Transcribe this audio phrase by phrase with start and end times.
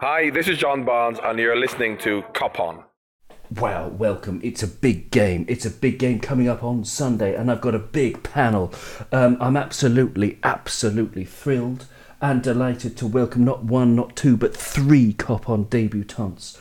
[0.00, 2.84] Hi, this is John Barnes, and you're listening to Cop On.
[3.58, 4.40] Well, welcome.
[4.44, 5.44] It's a big game.
[5.48, 8.72] It's a big game coming up on Sunday, and I've got a big panel.
[9.10, 11.86] Um, I'm absolutely, absolutely thrilled
[12.20, 16.56] and delighted to welcome not one, not two, but three Cop On debutantes.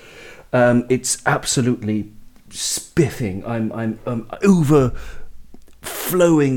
[0.52, 2.12] Um, it's absolutely
[2.50, 3.46] spiffing.
[3.46, 4.98] I'm, I'm, I'm overflowing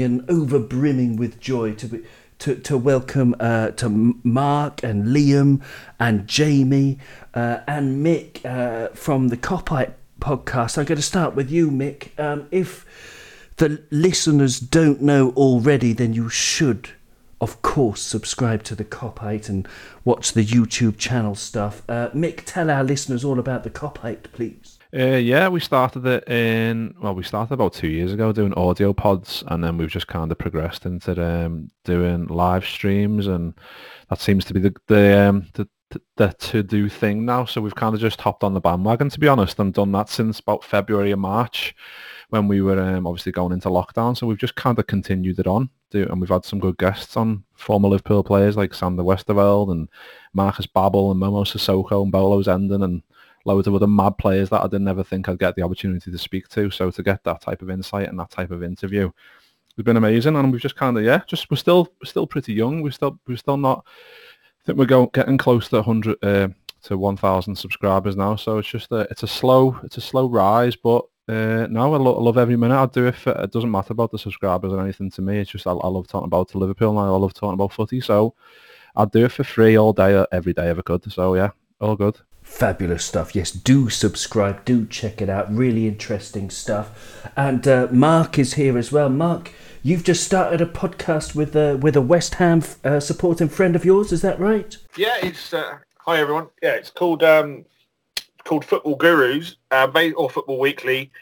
[0.00, 2.06] and over brimming with joy to be
[2.40, 5.62] to, to welcome uh, to Mark and Liam
[5.98, 6.98] and Jamie
[7.34, 10.78] uh, and Mick uh, from the Kopite podcast.
[10.78, 12.18] I'm going to start with you, Mick.
[12.18, 12.86] Um, if
[13.56, 16.90] the listeners don't know already, then you should,
[17.42, 19.68] of course, subscribe to the Kopite and
[20.04, 21.82] watch the YouTube channel stuff.
[21.88, 24.79] Uh, Mick, tell our listeners all about the Kopite, please.
[24.92, 28.92] Uh, yeah, we started it in well, we started about two years ago doing audio
[28.92, 33.54] pods, and then we've just kind of progressed into um, doing live streams, and
[34.08, 35.68] that seems to be the the um, the,
[36.16, 37.44] the to do thing now.
[37.44, 40.08] So we've kind of just hopped on the bandwagon, to be honest, and done that
[40.08, 41.72] since about February and March,
[42.30, 44.16] when we were um, obviously going into lockdown.
[44.16, 47.16] So we've just kind of continued it on, do, and we've had some good guests
[47.16, 49.88] on, former Liverpool players like Sander Westerveld and
[50.32, 53.02] Marcus Babbel and Momo Sissoko and Bolo Zenden and
[53.44, 56.18] loads of other mad players that I didn't ever think I'd get the opportunity to
[56.18, 56.70] speak to.
[56.70, 59.10] So to get that type of insight and that type of interview,
[59.76, 60.36] it's been amazing.
[60.36, 62.82] And we've just kind of yeah, just we're still we're still pretty young.
[62.82, 63.84] We're still we're still not.
[63.86, 66.48] I think we're getting close to 100 uh,
[66.82, 68.36] to 1,000 subscribers now.
[68.36, 71.04] So it's just a it's a slow it's a slow rise, but.
[71.28, 72.76] Uh, no, I, lo- I love every minute.
[72.76, 73.14] I do it.
[73.14, 75.38] For, it doesn't matter about the subscribers or anything to me.
[75.38, 78.00] It's just I, I love talking about Liverpool and I love talking about footy.
[78.00, 78.34] So
[78.96, 81.12] I'd do it for free all day, every day if I could.
[81.12, 82.20] So yeah, all good.
[82.50, 83.34] Fabulous stuff.
[83.34, 85.54] Yes, do subscribe, do check it out.
[85.54, 87.22] Really interesting stuff.
[87.36, 89.08] And uh, Mark is here as well.
[89.08, 93.76] Mark, you've just started a podcast with uh, with a West Ham uh, supporting friend
[93.76, 94.12] of yours.
[94.12, 94.76] Is that right?
[94.96, 96.48] Yeah, it's uh, hi everyone.
[96.60, 97.64] Yeah, it's called um,
[98.44, 101.12] called Football Gurus uh, or Football Weekly,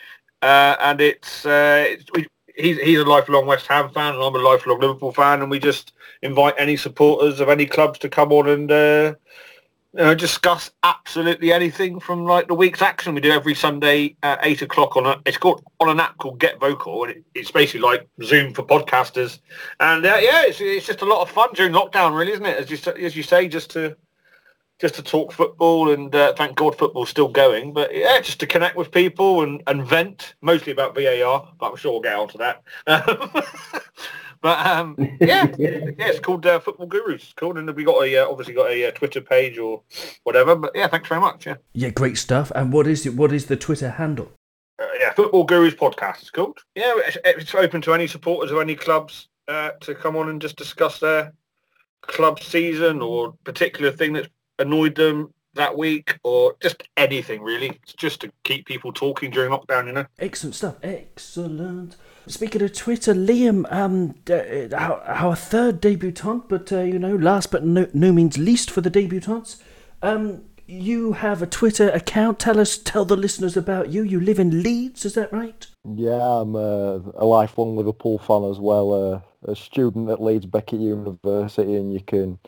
[0.43, 2.27] uh, and it's, it's we,
[2.57, 5.61] he's he's a lifelong West Ham fan, and I'm a lifelong Liverpool fan, and we
[5.61, 5.93] just
[6.23, 9.17] invite any supporters of any clubs to come on and
[9.95, 13.15] know, discuss absolutely anything from like the week's action.
[13.15, 15.21] We do every Sunday at eight o'clock on a.
[15.27, 18.63] It's called on an app called Get Vocal, and it, it's basically like Zoom for
[18.63, 19.39] podcasters.
[19.81, 22.59] And uh, yeah, it's it's just a lot of fun during lockdown, really, isn't it?
[22.59, 23.97] As you as you say, just to
[24.79, 27.73] just to talk football, and uh, thank God football's still going.
[27.73, 31.49] But yeah, just to connect with people and and vent, mostly about VAR.
[31.59, 32.63] But I'm sure we'll get onto that.
[34.41, 37.23] But um, yeah, yeah, it's called uh, Football Gurus.
[37.23, 39.83] It's called, and we got a uh, obviously got a uh, Twitter page or
[40.25, 40.55] whatever.
[40.57, 41.47] But yeah, thanks very much.
[41.47, 42.53] Yeah, yeah, great stuff.
[42.55, 43.15] And what is it?
[43.15, 44.33] What is the Twitter handle?
[44.79, 46.21] Uh, yeah, Football Gurus podcast.
[46.21, 46.59] It's called.
[46.75, 50.41] Yeah, it's, it's open to any supporters of any clubs uh, to come on and
[50.41, 51.33] just discuss their
[52.03, 54.29] club season or particular thing that's
[54.59, 57.79] annoyed them that week or just anything really.
[57.83, 60.07] It's just to keep people talking during lockdown, you know.
[60.19, 60.77] Excellent stuff.
[60.83, 61.97] Excellent.
[62.29, 67.51] Speaking of Twitter, Liam, um, uh, our, our third debutant, but uh, you know, last
[67.51, 69.57] but no, no means least for the debutants.
[70.03, 72.39] Um, you have a Twitter account.
[72.39, 74.03] Tell us, tell the listeners about you.
[74.03, 75.67] You live in Leeds, is that right?
[75.85, 78.93] Yeah, I'm a, a lifelong Liverpool fan as well.
[78.93, 82.39] Uh, a student at Leeds Beckett University, and you can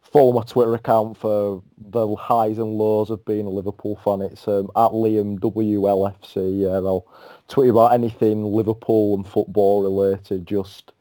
[0.00, 4.22] follow my Twitter account for the highs and lows of being a Liverpool fan.
[4.22, 6.62] It's um, at Liam WLFC.
[6.62, 7.06] Yeah, I'll
[7.48, 10.92] tweet about anything Liverpool and football related, just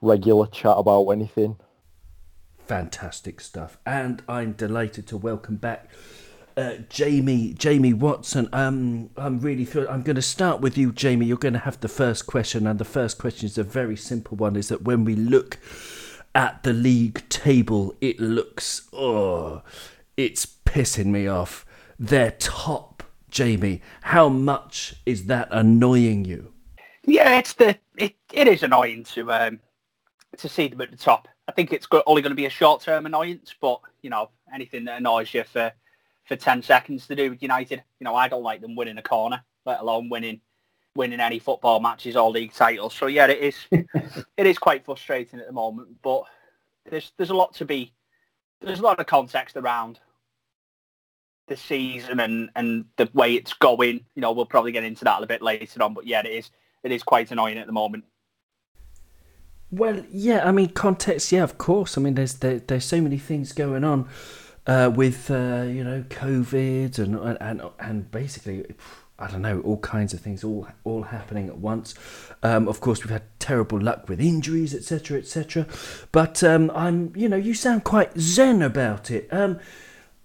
[0.00, 1.56] regular chat about anything.
[2.58, 3.78] Fantastic stuff.
[3.84, 5.90] And I'm delighted to welcome back
[6.56, 8.48] uh, Jamie Jamie Watson.
[8.52, 9.88] Um, I'm really thrilled.
[9.88, 11.26] I'm going to start with you, Jamie.
[11.26, 14.36] You're going to have the first question, and the first question is a very simple
[14.36, 15.58] one: is that when we look
[16.34, 19.62] at the league table, it looks oh,
[20.16, 21.66] it's pissing me off.
[21.98, 22.93] They're top
[23.34, 26.52] Jamie, how much is that annoying you?
[27.02, 29.58] Yeah, it's the it, it is annoying to um
[30.38, 31.26] to see them at the top.
[31.48, 34.84] I think it's only going to be a short term annoyance, but you know anything
[34.84, 35.72] that annoys you for
[36.26, 39.02] for ten seconds to do with United, you know I don't like them winning a
[39.02, 40.40] corner, let alone winning
[40.94, 42.94] winning any football matches or league titles.
[42.94, 43.56] So yeah, it is
[44.36, 46.22] it is quite frustrating at the moment, but
[46.88, 47.92] there's there's a lot to be
[48.60, 49.98] there's a lot of context around
[51.46, 54.04] the season and, and the way it's going.
[54.14, 55.94] You know, we'll probably get into that a bit later on.
[55.94, 56.50] But yeah, it is
[56.82, 58.04] it is quite annoying at the moment.
[59.70, 61.32] Well, yeah, I mean context.
[61.32, 61.98] Yeah, of course.
[61.98, 64.08] I mean, there's there, there's so many things going on
[64.66, 68.64] uh, with uh, you know COVID and and and basically.
[69.16, 71.94] I don't know, all kinds of things, all all happening at once.
[72.42, 75.68] Um, of course, we've had terrible luck with injuries, etc., etc.
[76.10, 79.28] But um, I'm, you know, you sound quite zen about it.
[79.30, 79.60] Um,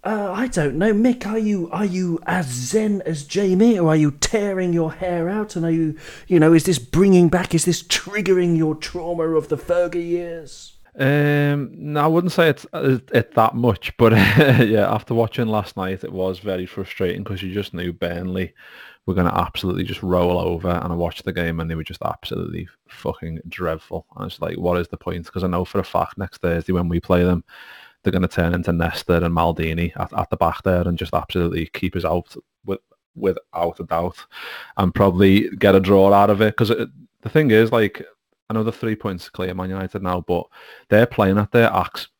[0.01, 1.25] Uh, I don't know, Mick.
[1.28, 5.57] Are you are you as zen as Jamie, or are you tearing your hair out?
[5.57, 5.98] And are you,
[6.28, 7.54] you know, is this bringing back?
[7.54, 10.74] Is this triggering your trauma of the Fergie years?
[10.98, 15.75] Um, no, I wouldn't say it's it, it that much, but yeah, after watching last
[15.75, 18.54] night, it was very frustrating because you just knew Burnley
[19.06, 21.84] were going to absolutely just roll over, and I watched the game and they were
[21.84, 24.06] just absolutely fucking dreadful.
[24.16, 25.25] And it's like, what is the point?
[25.25, 27.44] Because I know for a fact next Thursday when we play them,
[28.04, 31.13] they're going to turn into Nesta and Maldini at, at the back there and just
[31.13, 32.36] absolutely keep us out
[32.66, 32.80] with
[33.16, 34.18] without a doubt,
[34.78, 36.56] and probably get a draw out of it.
[36.56, 36.86] Because uh,
[37.22, 38.06] the thing is, like,
[38.50, 40.46] I know the three points clear Man United now, but
[40.90, 41.72] they're playing at their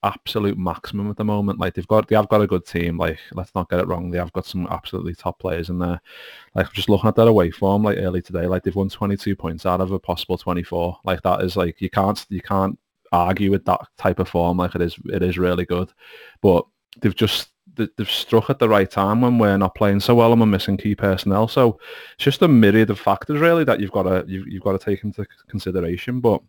[0.04, 1.60] absolute maximum at the moment.
[1.60, 3.00] Like they've got, they have got a good team.
[3.00, 6.00] Like let's not get it wrong, they have got some absolutely top players in there.
[6.54, 9.66] Like just looking at their away form, like early today, like they've won 22 points
[9.66, 11.00] out of a possible 24.
[11.04, 12.78] Like that is like you can't you can't
[13.12, 14.58] argue with that type of form.
[14.58, 15.92] Like it is, it is really good.
[16.42, 16.66] But
[17.02, 20.42] they've just they've struck at the right time when we're not playing so well and
[20.42, 21.48] we're missing key personnel.
[21.48, 21.80] So
[22.16, 24.84] it's just a myriad of factors really that you've got to you've, you've got to
[24.84, 26.20] take into consideration.
[26.20, 26.42] But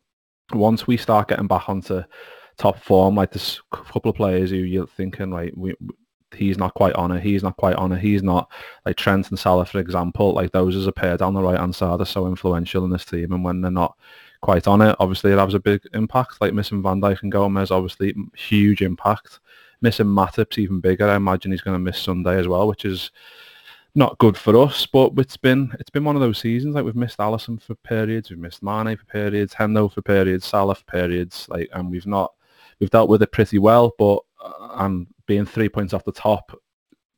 [0.53, 2.03] once we start getting back onto
[2.57, 3.41] top form, like a
[3.71, 5.75] couple of players who you're thinking, like we,
[6.35, 8.51] he's not quite on it, he's not quite on it, he's not
[8.85, 11.75] like Trent and Salah, for example, like those as a pair down the right hand
[11.75, 13.97] side are so influential in this team, and when they're not
[14.41, 14.97] quite on it.
[14.99, 16.41] Obviously, it has a big impact.
[16.41, 19.41] Like missing Van Dijk and Gomez, obviously huge impact.
[19.81, 21.09] Missing Matip's even bigger.
[21.09, 23.11] I imagine he's going to miss Sunday as well, which is
[23.95, 24.87] not good for us.
[24.87, 26.75] But it's been it's been one of those seasons.
[26.75, 30.75] Like we've missed Alisson for periods, we've missed Mane for periods, Hendo for periods, Salah
[30.75, 31.47] for periods.
[31.49, 32.33] Like and we've not
[32.79, 33.93] we've dealt with it pretty well.
[33.99, 36.53] But uh, and being three points off the top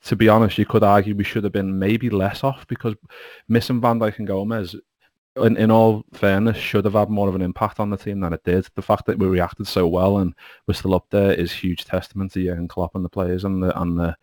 [0.05, 2.95] to be honest, you could argue we should have been maybe less off because
[3.49, 4.75] missing Van Dijk and Gomez
[5.37, 8.33] in, in all fairness, should have had more of an impact on the team than
[8.33, 8.67] it did.
[8.75, 10.35] The fact that we reacted so well and
[10.67, 13.79] we're still up there is huge testament to Jurgen Klopp and the players and the
[13.81, 14.17] and the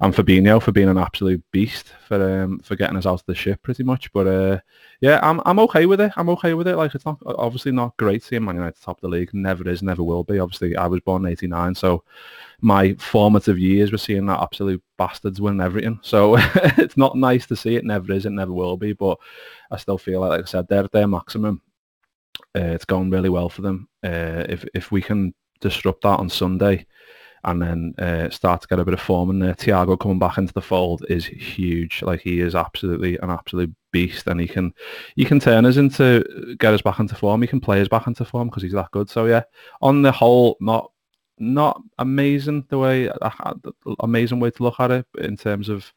[0.00, 3.34] and Fabinho for being an absolute beast for um, for getting us out of the
[3.34, 4.12] ship pretty much.
[4.12, 4.58] But uh,
[5.00, 6.12] yeah, I'm I'm okay with it.
[6.16, 6.76] I'm okay with it.
[6.76, 9.34] Like it's not obviously not great seeing Man United top of the league.
[9.34, 10.38] Never is, never will be.
[10.38, 12.04] Obviously, I was born in '89, so
[12.60, 15.98] my formative years were seeing that absolute bastards win everything.
[16.02, 16.36] So
[16.78, 17.74] it's not nice to see.
[17.74, 18.24] It never is.
[18.24, 18.92] It never will be.
[18.92, 19.18] But
[19.72, 21.60] I still feel like, like I said, they're at their maximum.
[22.54, 23.88] Uh, it's going really well for them.
[24.04, 26.86] Uh, if if we can disrupt that on Sunday
[27.44, 30.18] and then uh, start to get a bit of form in there, uh, Thiago coming
[30.18, 32.02] back into the fold is huge.
[32.02, 34.72] Like he is absolutely an absolute beast, and he can
[35.16, 37.42] he can turn us into get us back into form.
[37.42, 39.08] He can play us back into form because he's that good.
[39.08, 39.42] So yeah,
[39.80, 40.90] on the whole, not
[41.38, 43.54] not amazing the way uh, uh,
[44.00, 45.92] amazing way to look at it in terms of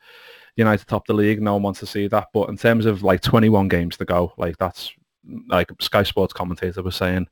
[0.56, 1.42] United top the league.
[1.42, 4.34] No one wants to see that, but in terms of like 21 games to go,
[4.38, 4.92] like that's
[5.48, 7.28] like Sky Sports commentator was saying,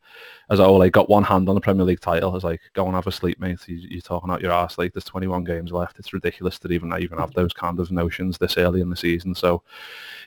[0.49, 2.31] as oh, like got one hand on the Premier League title.
[2.31, 3.67] I was like, go and have a sleep, mate.
[3.67, 4.77] You, are talking out your ass.
[4.77, 5.99] Like there's 21 games left.
[5.99, 9.33] It's ridiculous to even even have those kind of notions this early in the season.
[9.35, 9.63] So,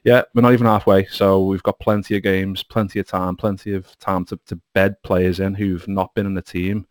[0.04, 1.06] yeah, we're not even halfway.
[1.06, 5.00] So we've got plenty of games, plenty of time, plenty of time to, to bed
[5.02, 6.86] players in who've not been in the team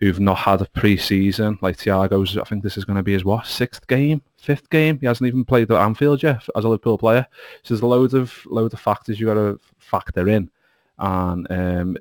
[0.00, 1.58] who've not had a pre-season.
[1.60, 4.98] Like Thiago's, I think this is going to be his what sixth game, fifth game.
[4.98, 7.26] He hasn't even played at Anfield yet as a Liverpool player.
[7.62, 10.50] So there's loads of loads of factors you got to factor in.
[10.98, 11.96] And um,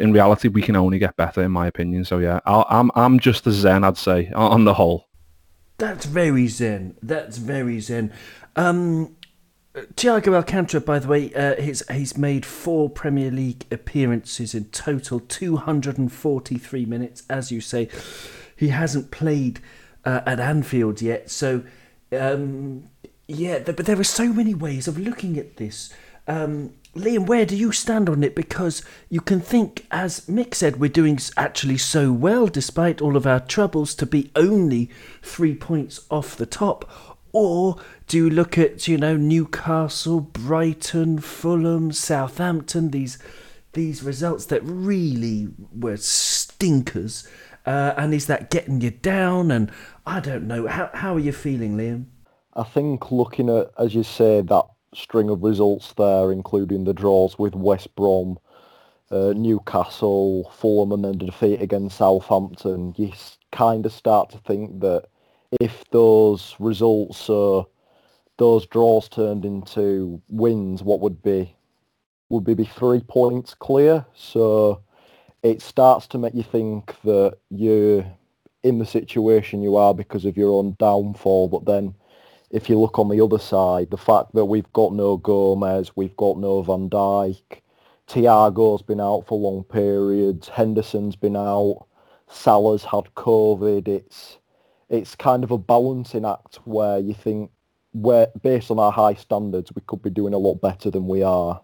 [0.00, 2.04] in reality, we can only get better, in my opinion.
[2.04, 5.08] So yeah, i am I'm, I'm just as zen, I'd say, on the whole.
[5.78, 6.96] That's very zen.
[7.02, 8.12] That's very zen.
[8.56, 9.16] Um,
[9.74, 15.18] Thiago Alcantara, by the way, uh, he's he's made four Premier League appearances in total,
[15.20, 17.88] 243 minutes, as you say.
[18.54, 19.60] He hasn't played
[20.04, 21.62] uh, at Anfield yet, so
[22.12, 22.90] um,
[23.26, 23.60] yeah.
[23.60, 25.92] but there are so many ways of looking at this.
[26.28, 28.34] Um, Liam, where do you stand on it?
[28.34, 33.26] Because you can think, as Mick said, we're doing actually so well despite all of
[33.26, 34.90] our troubles to be only
[35.22, 36.84] three points off the top
[37.32, 43.18] or do you look at, you know, Newcastle, Brighton, Fulham, Southampton, these
[43.72, 47.26] these results that really were stinkers?
[47.64, 49.50] Uh, and is that getting you down?
[49.50, 49.70] And
[50.04, 50.66] I don't know.
[50.66, 52.06] How, how are you feeling, Liam?
[52.54, 57.38] I think looking at, as you say, that string of results there, including the draws
[57.38, 58.38] with West Brom,
[59.10, 63.12] uh, Newcastle, Fulham, and then the defeat against Southampton, you
[63.52, 65.06] kind of start to think that
[65.60, 67.66] if those results are
[68.38, 71.54] those draws turned into wins, what would be
[72.28, 74.06] would be, be three points clear.
[74.14, 74.82] So
[75.42, 78.06] it starts to make you think that you're
[78.62, 81.48] in the situation you are because of your own downfall.
[81.48, 81.94] But then
[82.50, 86.16] if you look on the other side, the fact that we've got no Gomez, we've
[86.16, 87.60] got no Van Dijk,
[88.08, 91.86] Thiago's been out for long periods, Henderson's been out,
[92.28, 94.38] Salah's had COVID, it's
[94.92, 97.50] it's kind of a balancing act where you think,
[97.92, 101.22] where based on our high standards, we could be doing a lot better than we
[101.22, 101.62] are.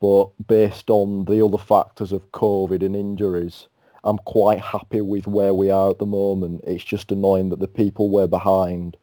[0.00, 3.68] But based on the other factors of COVID and injuries,
[4.02, 6.64] I'm quite happy with where we are at the moment.
[6.66, 8.96] It's just annoying that the people we're behind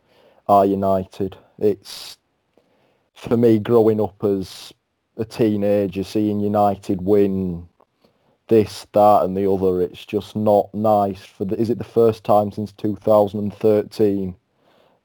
[0.47, 1.37] are United.
[1.59, 2.17] It's
[3.13, 4.73] for me growing up as
[5.17, 7.67] a teenager, seeing United win
[8.47, 9.81] this, that, and the other.
[9.81, 11.23] It's just not nice.
[11.23, 14.35] For the, is it the first time since 2013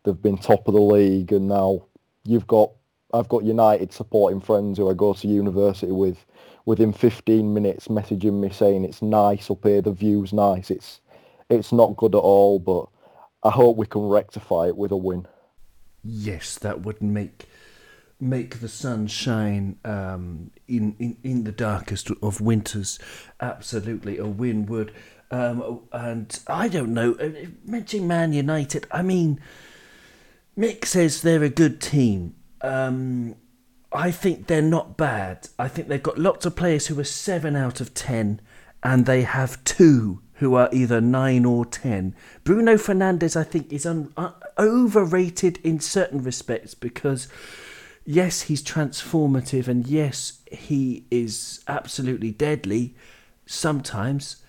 [0.02, 1.87] they've been top of the league, and now
[2.25, 2.70] you've got
[3.12, 6.25] I've got United supporting friends who I go to university with.
[6.66, 10.70] Within 15 minutes, messaging me saying it's nice up here, the view's nice.
[10.70, 11.00] It's
[11.49, 12.87] it's not good at all, but
[13.42, 15.26] I hope we can rectify it with a win.
[16.04, 17.47] Yes, that would make
[18.21, 22.99] make the sun shine um, in, in in the darkest of winters.
[23.41, 24.93] Absolutely, a win would.
[25.31, 27.15] Um, and I don't know.
[27.15, 27.31] uh,
[27.65, 29.41] Mentioning Man United, I mean,
[30.59, 32.35] Mick says they're a good team.
[32.62, 33.37] Um,
[33.93, 35.49] I think they're not bad.
[35.59, 38.41] I think they've got lots of players who are seven out of ten,
[38.83, 42.15] and they have two who are either nine or ten.
[42.45, 47.29] Bruno Fernandes, I think, is un- uh, overrated in certain respects because,
[48.04, 52.95] yes, he's transformative, and yes, he is absolutely deadly
[53.47, 54.42] sometimes.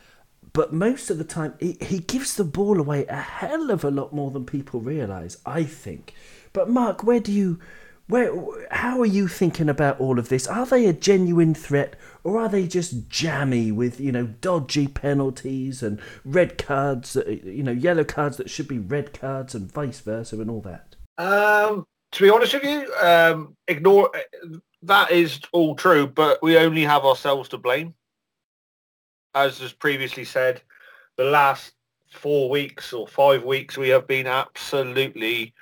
[0.54, 3.92] But most of the time, he, he gives the ball away a hell of a
[3.92, 5.38] lot more than people realise.
[5.46, 6.14] I think.
[6.54, 7.60] But Mark, where do you?
[8.08, 8.34] Where,
[8.72, 10.46] how are you thinking about all of this?
[10.46, 15.82] Are they a genuine threat, or are they just jammy with you know dodgy penalties
[15.82, 20.36] and red cards, you know yellow cards that should be red cards, and vice versa,
[20.42, 20.96] and all that?
[21.18, 24.12] Um, to be honest with you, um, ignore
[24.84, 27.94] that is all true, but we only have ourselves to blame.
[29.34, 30.62] As was previously said,
[31.18, 31.74] the last
[32.12, 35.54] four weeks or five weeks we have been absolutely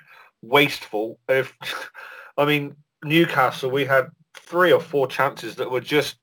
[0.42, 1.18] wasteful.
[1.28, 1.56] If
[2.38, 6.16] I mean Newcastle, we had three or four chances that were just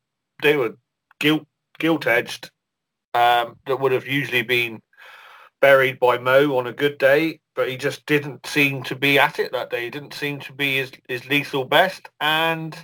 [0.43, 0.77] they were
[1.19, 1.47] guilt
[1.79, 2.51] guilt edged
[3.13, 4.81] um, that would have usually been
[5.61, 9.39] buried by Mo on a good day, but he just didn't seem to be at
[9.39, 9.85] it that day.
[9.85, 12.07] He didn't seem to be his, his lethal best.
[12.21, 12.77] And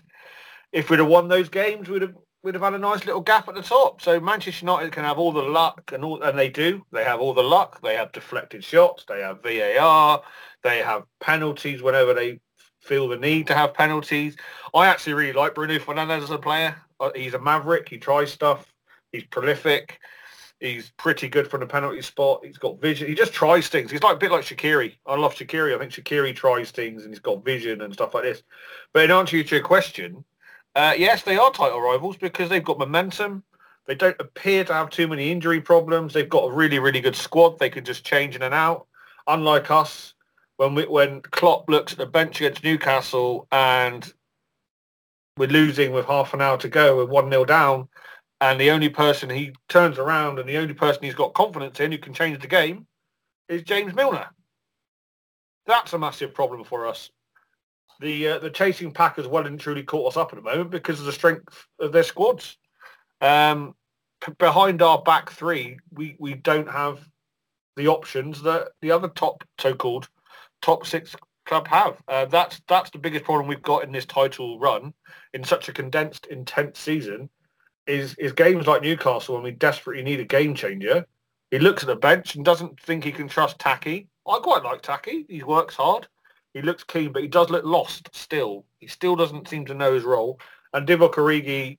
[0.74, 3.48] if we'd have won those games, we'd have we'd have had a nice little gap
[3.48, 4.02] at the top.
[4.02, 6.84] So Manchester United can have all the luck and all, and they do.
[6.92, 7.82] They have all the luck.
[7.84, 9.06] They have deflected shots.
[9.08, 10.24] They have VAR.
[10.64, 12.40] They have penalties whenever they
[12.82, 14.36] feel the need to have penalties.
[14.74, 16.76] I actually really like Bruno Fernandes as a player.
[17.00, 17.88] Uh, He's a maverick.
[17.88, 18.74] He tries stuff.
[19.12, 20.00] He's prolific.
[20.64, 22.46] He's pretty good from the penalty spot.
[22.46, 23.10] He's got vision.
[23.10, 23.92] He just tries things.
[23.92, 24.96] He's like a bit like Shaqiri.
[25.06, 25.76] I love Shaqiri.
[25.76, 28.44] I think Shaqiri tries things and he's got vision and stuff like this.
[28.94, 30.24] But in answer to your question,
[30.74, 33.44] uh, yes, they are title rivals because they've got momentum.
[33.88, 36.14] They don't appear to have too many injury problems.
[36.14, 37.60] They've got a really, really good squad.
[37.60, 38.88] They can just change in and out.
[39.28, 40.14] Unlike us,
[40.56, 44.14] when we, when Klopp looks at the bench against Newcastle and
[45.36, 47.90] we're losing with half an hour to go, we're one 0 down,
[48.44, 51.94] and the only person he turns around and the only person he's got confidence in
[51.94, 52.86] who can change the game
[53.48, 54.28] is James Milner.
[55.66, 57.10] That's a massive problem for us.
[58.02, 60.72] The uh, the chasing pack has well and truly caught us up at the moment
[60.72, 62.58] because of the strength of their squads.
[63.22, 63.76] Um,
[64.20, 67.08] p- behind our back three, we, we don't have
[67.78, 70.10] the options that the other top so-called
[70.62, 71.96] top six club have.
[72.10, 74.94] Uh, that's that's the biggest problem we've got in this title run
[75.34, 77.30] in such a condensed, intense season.
[77.86, 81.06] Is is games like Newcastle when we desperately need a game changer.
[81.52, 84.08] He looks at the bench and doesn't think he can trust Taki.
[84.28, 85.26] I quite like Taki.
[85.28, 86.08] He works hard.
[86.54, 88.66] He looks keen, but he does look lost still.
[88.80, 90.40] He still doesn't seem to know his role.
[90.74, 91.78] And Divock Origi,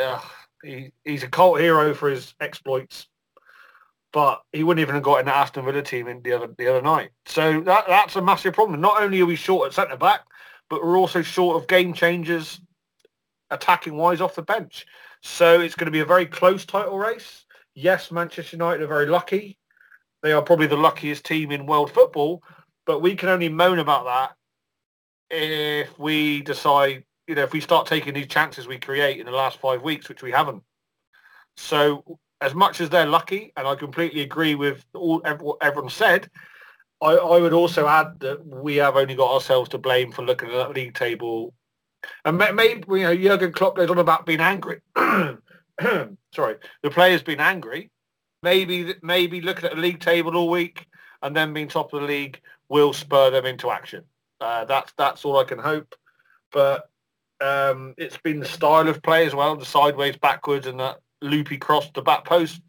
[0.00, 0.20] uh,
[0.62, 3.06] he, he's a cult hero for his exploits,
[4.12, 6.68] but he wouldn't even have got in the Aston Villa team in the other the
[6.68, 7.10] other night.
[7.26, 8.80] So that that's a massive problem.
[8.80, 10.20] Not only are we short at centre back,
[10.70, 12.60] but we're also short of game changers
[13.50, 14.86] attacking wise off the bench.
[15.22, 17.44] So it's going to be a very close title race.
[17.74, 19.58] Yes, Manchester United are very lucky.
[20.22, 22.42] They are probably the luckiest team in world football,
[22.86, 24.34] but we can only moan about that
[25.30, 29.32] if we decide, you know, if we start taking these chances we create in the
[29.32, 30.62] last five weeks, which we haven't.
[31.56, 35.22] So as much as they're lucky, and I completely agree with all
[35.60, 36.30] everyone said,
[37.00, 40.48] I, I would also add that we have only got ourselves to blame for looking
[40.48, 41.54] at that league table.
[42.24, 44.80] And maybe, you know, Jurgen Klopp goes on about being angry.
[44.96, 47.90] Sorry, the players being angry.
[48.42, 50.86] Maybe, maybe looking at the league table all week
[51.22, 54.04] and then being top of the league will spur them into action.
[54.40, 55.94] Uh, that's that's all I can hope.
[56.52, 56.88] But
[57.40, 61.58] um, it's been the style of play as well, the sideways, backwards, and that loopy
[61.58, 62.60] cross to back post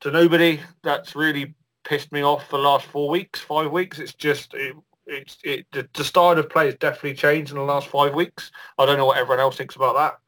[0.00, 0.60] to nobody.
[0.82, 1.54] That's really
[1.84, 3.98] pissed me off for the last four weeks, five weeks.
[3.98, 4.76] It's just it,
[5.10, 8.50] it the, the style of play has definitely changed in the last five weeks.
[8.78, 10.18] I don't know what everyone else thinks about that,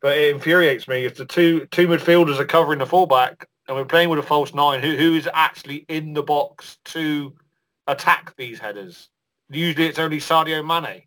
[0.00, 3.84] but it infuriates me if the two two midfielders are covering the fullback and we're
[3.84, 7.32] playing with a false nine who who is actually in the box to
[7.86, 9.08] attack these headers.
[9.48, 11.02] Usually it's only Sadio Mane.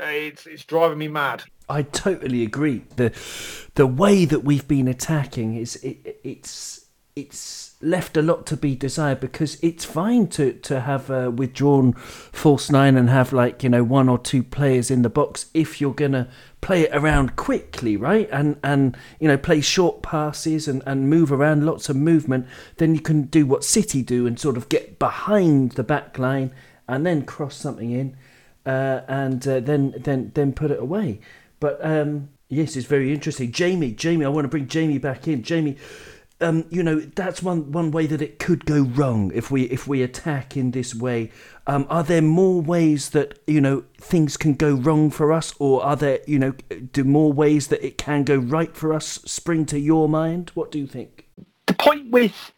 [0.00, 1.44] It's it's driving me mad.
[1.68, 2.84] I totally agree.
[2.96, 3.12] the
[3.74, 8.74] The way that we've been attacking is it, it's it's left a lot to be
[8.74, 13.68] desired because it's fine to to have a withdrawn false nine and have like you
[13.68, 16.28] know one or two players in the box if you're gonna
[16.60, 18.28] play it around quickly right?
[18.32, 22.46] And and you know play short passes and and move around lots of movement
[22.78, 26.52] then you can do what city do and sort of get behind the back line
[26.88, 28.16] and then cross something in
[28.66, 31.20] uh, and uh, then then then put it away.
[31.60, 33.52] But um yes it's very interesting.
[33.52, 35.44] Jamie jamie i want to bring jamie back in.
[35.44, 35.76] Jamie
[36.40, 39.88] um, you know that's one one way that it could go wrong if we if
[39.88, 41.30] we attack in this way.
[41.66, 45.82] Um, are there more ways that you know things can go wrong for us, or
[45.82, 46.52] are there you know
[46.92, 50.52] do more ways that it can go right for us spring to your mind?
[50.54, 51.28] What do you think?
[51.66, 52.52] The point with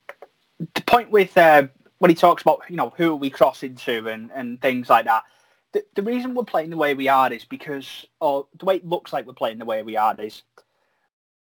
[0.74, 1.68] the point with uh,
[1.98, 5.06] when he talks about you know who are we crossing to and and things like
[5.06, 5.24] that.
[5.72, 8.84] The, the reason we're playing the way we are is because, or the way it
[8.84, 10.42] looks like we're playing the way we are is,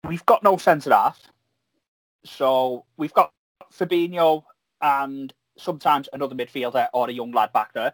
[0.03, 1.31] we've got no centre half
[2.27, 3.31] so we've got
[3.73, 4.43] Fabinho
[4.81, 7.93] and sometimes another midfielder or a young lad back there.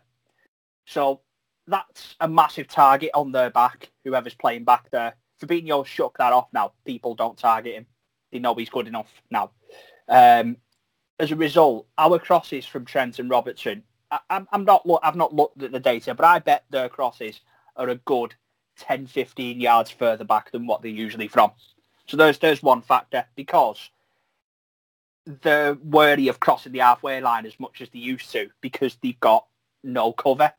[0.85, 1.21] So
[1.67, 5.15] that's a massive target on their back, whoever's playing back there.
[5.41, 6.73] Fabinho shook that off now.
[6.85, 7.85] People don't target him.
[8.31, 9.51] They know he's good enough now.
[10.07, 10.57] Um,
[11.19, 14.19] as a result, our crosses from Trent and Robertson, I,
[14.51, 17.41] am not I've not looked at the data, but I bet their crosses
[17.75, 18.35] are a good
[18.77, 21.51] 10, 15 yards further back than what they're usually from.
[22.07, 23.89] So there's there's one factor because
[25.25, 29.19] they're wary of crossing the halfway line as much as they used to because they've
[29.19, 29.45] got
[29.83, 30.51] no cover.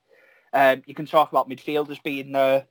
[0.53, 2.67] Um, you can talk about midfielders being there,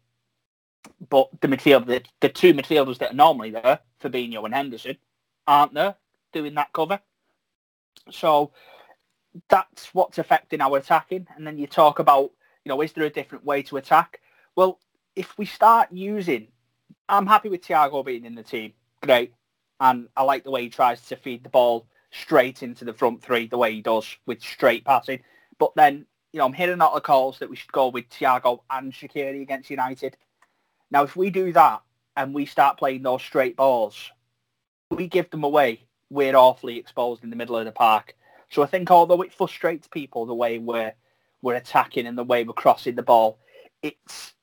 [1.10, 4.97] but the midfield, the, the two midfielders that are normally there, Fabinho and Henderson,
[5.45, 5.95] aren't there
[6.32, 6.99] doing that cover.
[8.10, 8.51] So
[9.49, 11.27] that's what's affecting our attacking.
[11.36, 12.32] And then you talk about,
[12.63, 14.21] you know, is there a different way to attack?
[14.56, 14.79] Well,
[15.15, 16.47] if we start using,
[17.08, 18.73] I'm happy with Thiago being in the team.
[19.01, 19.34] Great
[19.84, 23.22] and I like the way he tries to feed the ball straight into the front
[23.22, 25.19] three, the way he does with straight passing.
[25.60, 28.10] But then, you know, I'm hearing a lot of calls that we should go with
[28.10, 30.15] Thiago and Shaqiri against United.
[30.89, 31.82] Now, if we do that
[32.15, 34.10] and we start playing those straight balls,
[34.89, 38.15] we give them away, we're awfully exposed in the middle of the park.
[38.52, 40.93] So I think although it frustrates people the way we're
[41.41, 43.38] we're attacking and the way we're crossing the ball,
[43.82, 44.34] it's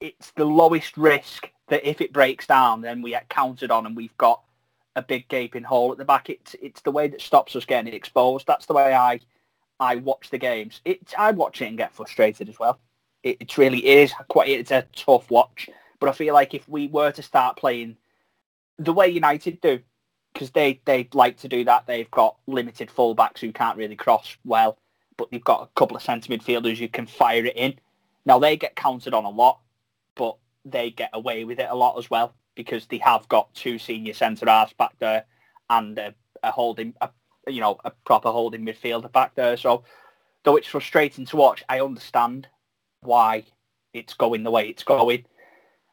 [0.00, 3.94] it's the lowest risk that if it breaks down, then we get counted on and
[3.94, 4.40] we've got
[4.96, 6.30] a big gaping hole at the back.
[6.30, 8.46] It's it's the way that stops us getting exposed.
[8.46, 9.20] That's the way I
[9.80, 10.80] I watch the games.
[10.84, 12.78] It I watch it and get frustrated as well.
[13.22, 15.68] It, it really is quite it's a tough watch.
[16.00, 17.96] But I feel like if we were to start playing
[18.78, 19.80] the way United do,
[20.32, 21.86] because they they like to do that.
[21.86, 24.78] They've got limited fullbacks who can't really cross well,
[25.16, 27.74] but they've got a couple of centre midfielders who can fire it in.
[28.24, 29.60] Now they get counted on a lot,
[30.14, 33.78] but they get away with it a lot as well because they have got two
[33.78, 35.24] senior centre halves back there
[35.70, 37.08] and a, a holding, a,
[37.46, 39.56] you know, a proper holding midfielder back there.
[39.56, 39.84] So
[40.42, 42.48] though it's frustrating to watch, I understand
[43.00, 43.44] why
[43.94, 45.24] it's going the way it's going.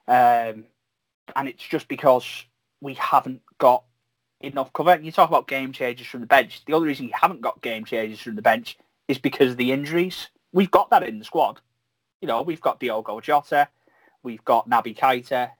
[0.08, 0.66] Um,
[1.36, 2.26] and it's just because
[2.82, 3.84] we haven't got
[4.42, 4.90] enough cover.
[4.90, 6.64] And you talk about game changers from the bench.
[6.66, 8.76] The only reason you haven't got game changers from the bench
[9.08, 10.30] is because of the injuries.
[10.52, 11.62] We've got that in the squad.
[12.22, 13.68] You know, we've got Diogo Jota,
[14.24, 15.52] we've got Naby Keita,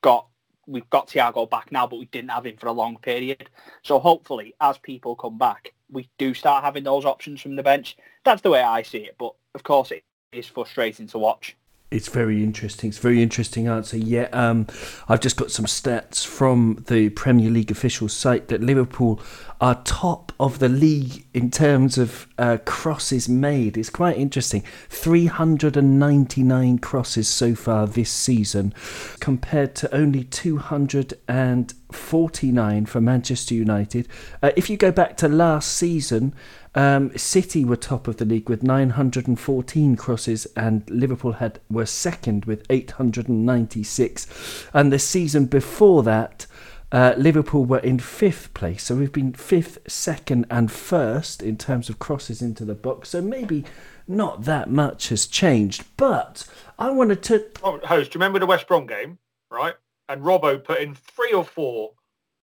[0.00, 0.26] got
[0.66, 3.50] we've got Thiago back now, but we didn't have him for a long period.
[3.82, 7.96] So hopefully, as people come back, we do start having those options from the bench.
[8.24, 9.16] That's the way I see it.
[9.18, 11.56] But of course, it is frustrating to watch.
[11.90, 12.88] It's very interesting.
[12.88, 13.96] It's a very interesting answer.
[13.96, 14.68] Yeah, um,
[15.08, 19.20] I've just got some stats from the Premier League official site that Liverpool
[19.60, 23.76] are top of the league in terms of uh, crosses made.
[23.76, 24.62] It's quite interesting.
[24.88, 28.72] 399 crosses so far this season,
[29.18, 34.06] compared to only 249 for Manchester United.
[34.40, 36.32] Uh, if you go back to last season,
[36.74, 42.44] um, City were top of the league with 914 crosses, and Liverpool had were second
[42.44, 44.66] with 896.
[44.72, 46.46] And the season before that,
[46.92, 48.84] uh, Liverpool were in fifth place.
[48.84, 53.10] So we've been fifth, second, and first in terms of crosses into the box.
[53.10, 53.64] So maybe
[54.06, 55.84] not that much has changed.
[55.96, 56.46] But
[56.78, 57.46] I wanted to.
[57.62, 59.18] Oh, host, do you remember the West Brom game,
[59.50, 59.74] right?
[60.08, 61.92] And Robbo put in three or four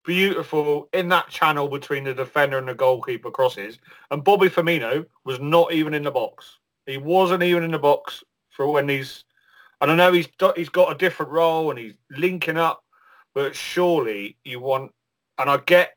[0.04, 3.78] beautiful in that channel between the defender and the goalkeeper crosses.
[4.10, 6.58] And Bobby Firmino was not even in the box.
[6.86, 9.24] He wasn't even in the box for when he's.
[9.80, 12.84] And I know he's he's got a different role and he's linking up,
[13.34, 14.92] but surely you want.
[15.38, 15.94] And I get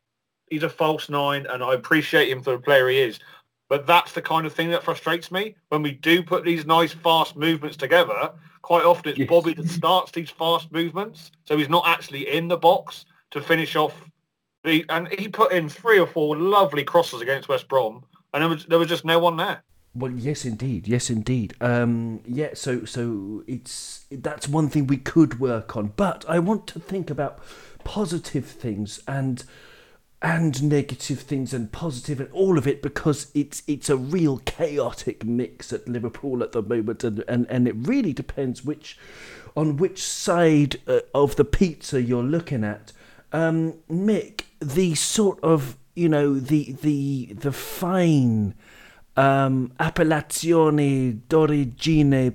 [0.50, 3.20] he's a false nine, and I appreciate him for the player he is.
[3.68, 6.92] But that's the kind of thing that frustrates me when we do put these nice
[6.92, 8.32] fast movements together.
[8.62, 9.28] Quite often it's Yes.
[9.28, 13.76] Bobby that starts these fast movements, so he's not actually in the box to finish
[13.76, 14.04] off
[14.64, 14.84] the.
[14.88, 18.66] And he put in three or four lovely crosses against West Brom, and there was
[18.66, 19.62] there was just no one there.
[19.94, 21.54] Well, yes, indeed, yes, indeed.
[21.60, 26.66] Um, yeah, so so it's that's one thing we could work on, but I want
[26.68, 27.40] to think about
[27.84, 29.44] positive things and
[30.20, 35.24] and negative things and positive and all of it because it's it's a real chaotic
[35.24, 38.98] mix at Liverpool at the moment, and and, and it really depends which
[39.56, 42.92] on which side uh, of the pizza you're looking at.
[43.32, 48.54] Um, Mick, the sort of you know the the the fine
[49.16, 52.34] um, appellazione d'origine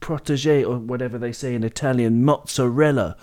[0.00, 3.16] protégée or whatever they say in Italian, mozzarella.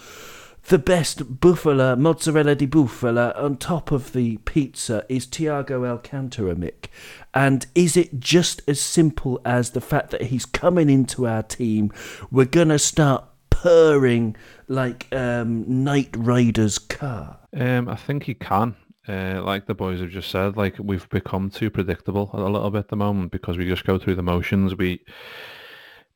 [0.67, 6.88] The best bufala, mozzarella di bufala on top of the pizza is Thiago Alcantara, Mick.
[7.36, 11.91] And is it just as simple as the fact that he's coming into our team?
[12.31, 14.36] We're going to start purring
[14.67, 17.39] like um, Knight Rider's car.
[17.56, 18.75] Um, I think he can.
[19.08, 22.80] Uh, like the boys have just said, like we've become too predictable a little bit
[22.80, 24.75] at the moment because we just go through the motions.
[24.75, 25.06] We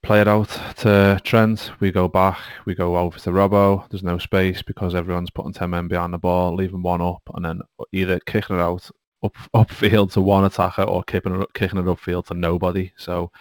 [0.01, 3.87] play it out to Trent, we go back, we go over to Robbo.
[3.89, 7.45] There's no space because everyone's putting ten men behind the ball, leaving one up, and
[7.45, 8.89] then either kicking it out
[9.23, 12.91] up upfield to one attacker or kicking it kicking it upfield to nobody.
[12.97, 13.31] So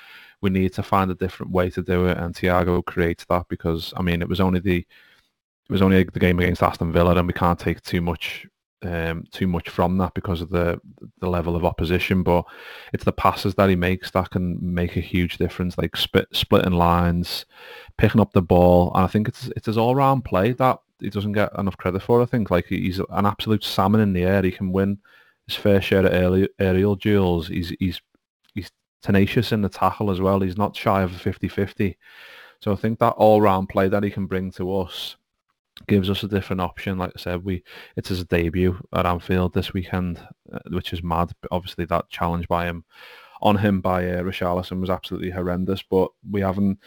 [0.41, 3.93] we need to find a different way to do it, and Thiago creates that because
[3.97, 7.27] I mean it was only the it was only the game against Aston Villa, and
[7.27, 8.47] we can't take too much
[8.83, 10.81] um, too much from that because of the
[11.21, 12.23] the level of opposition.
[12.23, 12.45] But
[12.93, 16.73] it's the passes that he makes that can make a huge difference, like split, splitting
[16.73, 17.45] lines,
[17.97, 18.93] picking up the ball.
[18.95, 22.03] And I think it's it's his all round play that he doesn't get enough credit
[22.03, 22.23] for.
[22.23, 24.43] I think like he's an absolute salmon in the air.
[24.43, 24.99] He can win
[25.47, 27.49] his fair share of aerial, duels.
[27.49, 28.01] He's he's
[29.03, 30.41] tenacious in the tackle as well.
[30.41, 31.97] He's not shy of a 50-50.
[32.61, 35.17] So I think that all round play that he can bring to us
[35.87, 36.99] gives us a different option.
[36.99, 37.63] Like I said, we
[37.97, 40.21] it's his debut at Anfield this weekend,
[40.53, 41.31] uh, which is mad.
[41.51, 42.85] Obviously, that challenge by him
[43.41, 45.83] on him by uh, Richarlison was absolutely horrendous.
[45.83, 46.79] But we haven't.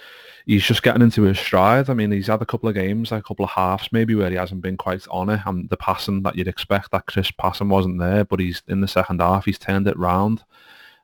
[0.45, 1.89] He's just getting into his stride.
[1.89, 4.29] I mean, he's had a couple of games, like a couple of halves maybe, where
[4.29, 7.69] he hasn't been quite on it, and the passing that you'd expect, that crisp passing
[7.69, 8.25] wasn't there.
[8.25, 10.43] But he's in the second half, he's turned it round.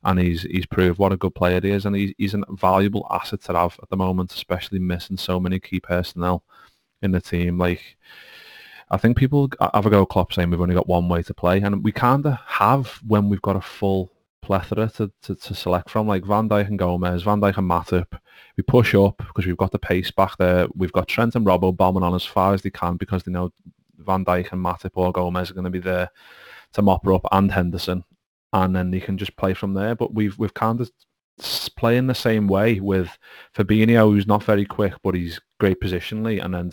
[0.04, 3.08] And he's he's proved what a good player he is, and he's he's a valuable
[3.10, 6.44] asset to have at the moment, especially missing so many key personnel
[7.02, 7.58] in the team.
[7.58, 7.98] Like,
[8.90, 11.34] I think people have a go at Klopp saying we've only got one way to
[11.34, 14.12] play, and we kind of have when we've got a full
[14.48, 18.18] plethora to, to, to select from, like Van Dijk and Gomez, Van Dijk and Matip.
[18.56, 20.68] We push up because we've got the pace back there.
[20.74, 23.52] We've got Trent and Robbo bombing on as far as they can because they know
[23.98, 26.10] Van Dijk and Matip or Gomez are going to be there
[26.74, 28.06] to mop her up and Henderson,
[28.54, 29.96] and then they can just play from there.
[29.96, 30.92] But we've we've kind of
[31.76, 33.18] playing the same way with
[33.56, 36.72] Fabinho, who's not very quick, but he's great positionally, and then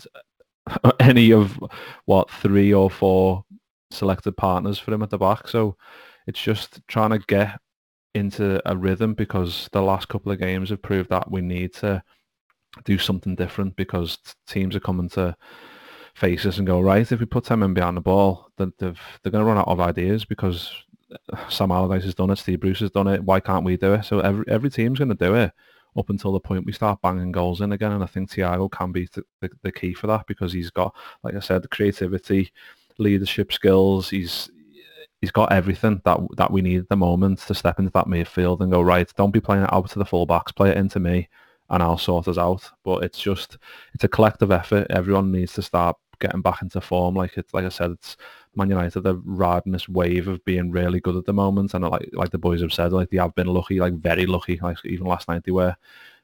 [0.99, 1.59] any of
[2.05, 3.43] what three or four
[3.91, 5.47] selected partners for him at the back.
[5.47, 5.77] So
[6.27, 7.59] it's just trying to get
[8.13, 12.01] into a rhythm because the last couple of games have proved that we need to
[12.83, 15.35] do something different because teams are coming to
[16.13, 17.11] face us and go right.
[17.11, 19.79] If we put ten men behind the ball, they've, they're going to run out of
[19.81, 20.71] ideas because
[21.49, 23.23] Sam Allardyce has done it, Steve Bruce has done it.
[23.23, 24.05] Why can't we do it?
[24.05, 25.51] So every every team's going to do it
[25.97, 27.91] up until the point we start banging goals in again.
[27.91, 30.93] And I think Thiago can be the, the, the key for that because he's got,
[31.23, 32.51] like I said, the creativity,
[32.97, 34.09] leadership skills.
[34.09, 34.49] He's
[35.21, 38.61] he's got everything that that we need at the moment to step into that midfield
[38.61, 39.11] and go right.
[39.15, 40.55] Don't be playing it out to the fullbacks.
[40.55, 41.29] Play it into me,
[41.69, 42.69] and I'll sort us out.
[42.83, 43.57] But it's just
[43.93, 44.87] it's a collective effort.
[44.89, 47.15] Everyone needs to start getting back into form.
[47.15, 48.17] Like it's like I said, it's
[48.55, 52.09] Man United are riding this wave of being really good at the moment, and like
[52.13, 54.59] like the boys have said, like they have been lucky, like very lucky.
[54.61, 55.75] Like even last night they were,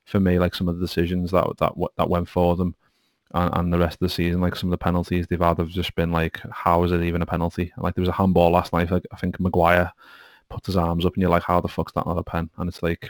[0.05, 2.75] for me, like some of the decisions that that that went for them,
[3.33, 5.69] and, and the rest of the season, like some of the penalties they've had have
[5.69, 7.73] just been like, how is it even a penalty?
[7.77, 8.91] Like there was a handball last night.
[8.91, 9.91] Like I think Maguire
[10.49, 12.49] put his arms up, and you're like, how the fuck's that not a pen?
[12.57, 13.09] And it's like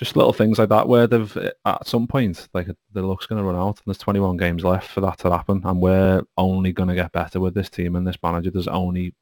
[0.00, 1.36] just little things like that where they've
[1.66, 4.88] at some point like the luck's going to run out and there's 21 games left
[4.88, 8.06] for that to happen and we're only going to get better with this team and
[8.06, 9.12] this manager there's only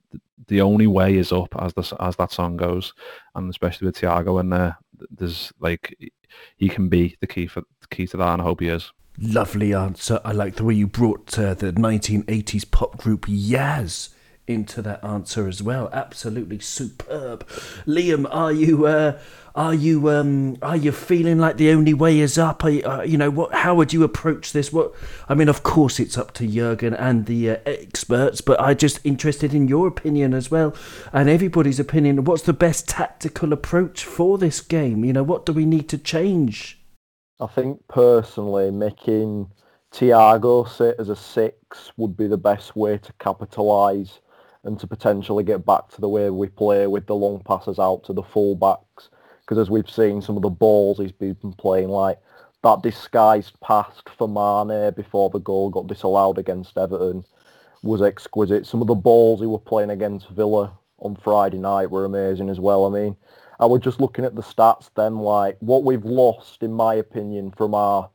[0.47, 2.95] the only way is up as the as that song goes
[3.35, 4.79] and especially with Thiago in there
[5.11, 5.99] there's like
[6.57, 8.93] he can be the key for the key to that and I hope he is
[9.21, 10.21] Lovely answer.
[10.25, 14.11] I like the way you brought uh, the 1980s pop group Yazz
[14.47, 15.91] into that answer as well.
[15.93, 17.45] Absolutely superb.
[17.85, 19.19] Liam, are you uh,
[19.59, 22.63] are you um, are you feeling like the only way is up?
[22.63, 23.53] You, uh, you know what?
[23.53, 24.73] How would you approach this?
[24.73, 24.95] What
[25.29, 29.01] I mean, of course, it's up to Jurgen and the uh, experts, but I'm just
[29.03, 30.77] interested in your opinion as well,
[31.13, 32.23] and everybody's opinion.
[32.23, 35.05] What's the best tactical approach for this game?
[35.05, 36.79] You know, what do we need to change?
[37.41, 39.51] I think personally making
[39.93, 44.21] Thiago sit as a six would be the best way to capitalise
[44.63, 48.05] and to potentially get back to the way we play with the long passes out
[48.05, 49.09] to the full-backs.
[49.49, 52.19] Because as we've seen, some of the balls he's been playing like
[52.63, 57.25] that disguised pass for Mane before the goal got disallowed against Everton
[57.83, 58.67] was exquisite.
[58.67, 62.61] Some of the balls he were playing against Villa on Friday night were amazing as
[62.61, 62.85] well.
[62.85, 63.17] I mean,
[63.59, 67.51] I was just looking at the stats then, like what we've lost, in my opinion,
[67.53, 68.11] from our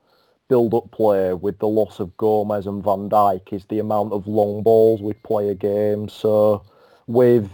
[0.50, 4.62] build-up play with the loss of Gomez and Van Dijk is the amount of long
[4.62, 6.10] balls we play a game.
[6.10, 6.63] So
[7.08, 7.50] with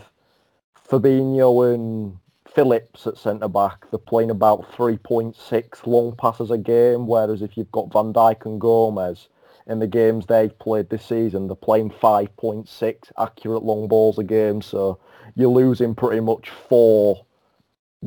[0.90, 2.18] Fabinho and
[2.60, 7.72] Phillips at centre back, they're playing about 3.6 long passes a game, whereas if you've
[7.72, 9.30] got Van Dijk and Gomez
[9.68, 14.62] in the games they've played this season, they're playing 5.6 accurate long balls a game.
[14.62, 15.00] So
[15.36, 17.26] you're losing pretty much four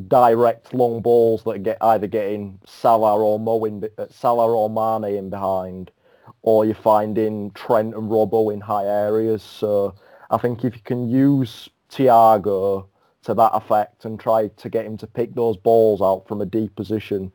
[0.07, 5.17] direct long balls that get either getting Salah or Mo in, uh, Salah or Mane
[5.17, 5.91] in behind,
[6.43, 9.43] or you're finding Trent and Robbo in high areas.
[9.43, 9.95] So
[10.29, 12.89] I think if you can use Thiago
[13.23, 16.47] to that effect and try to get him to pick those balls out from a
[16.47, 17.33] deep position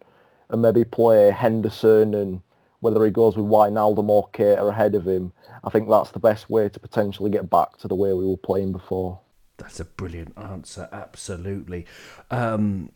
[0.50, 2.41] and maybe play Henderson and
[2.80, 6.50] whether he goes with Wijnaldum or Keita ahead of him, I think that's the best
[6.50, 9.19] way to potentially get back to the way we were playing before.
[9.58, 10.88] That's a brilliant answer.
[10.91, 11.88] Absolutely.
[12.30, 12.91] Um,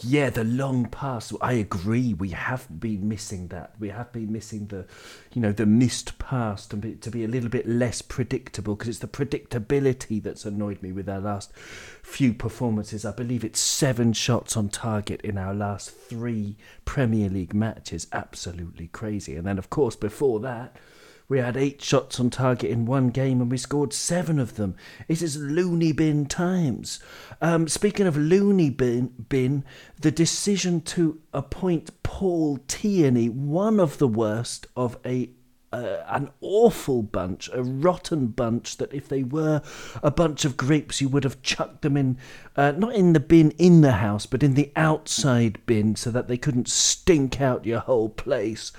[0.00, 1.32] yeah, the long pass.
[1.40, 2.14] I agree.
[2.14, 3.74] We have been missing that.
[3.78, 4.86] We have been missing the,
[5.32, 8.88] you know, the missed pass to be, to be a little bit less predictable because
[8.88, 11.52] it's the predictability that's annoyed me with our last
[12.02, 13.04] few performances.
[13.04, 18.06] I believe it's seven shots on target in our last three Premier League matches.
[18.12, 19.36] Absolutely crazy.
[19.36, 20.76] And then, of course, before that,
[21.32, 24.76] we had eight shots on target in one game and we scored seven of them.
[25.08, 27.00] It is loony bin times.
[27.40, 29.64] Um, speaking of loony bin, bin,
[29.98, 35.30] the decision to appoint Paul Tierney, one of the worst of a
[35.72, 39.62] uh, an awful bunch, a rotten bunch that if they were
[40.02, 42.18] a bunch of grapes, you would have chucked them in,
[42.56, 46.28] uh, not in the bin in the house, but in the outside bin so that
[46.28, 48.72] they couldn't stink out your whole place.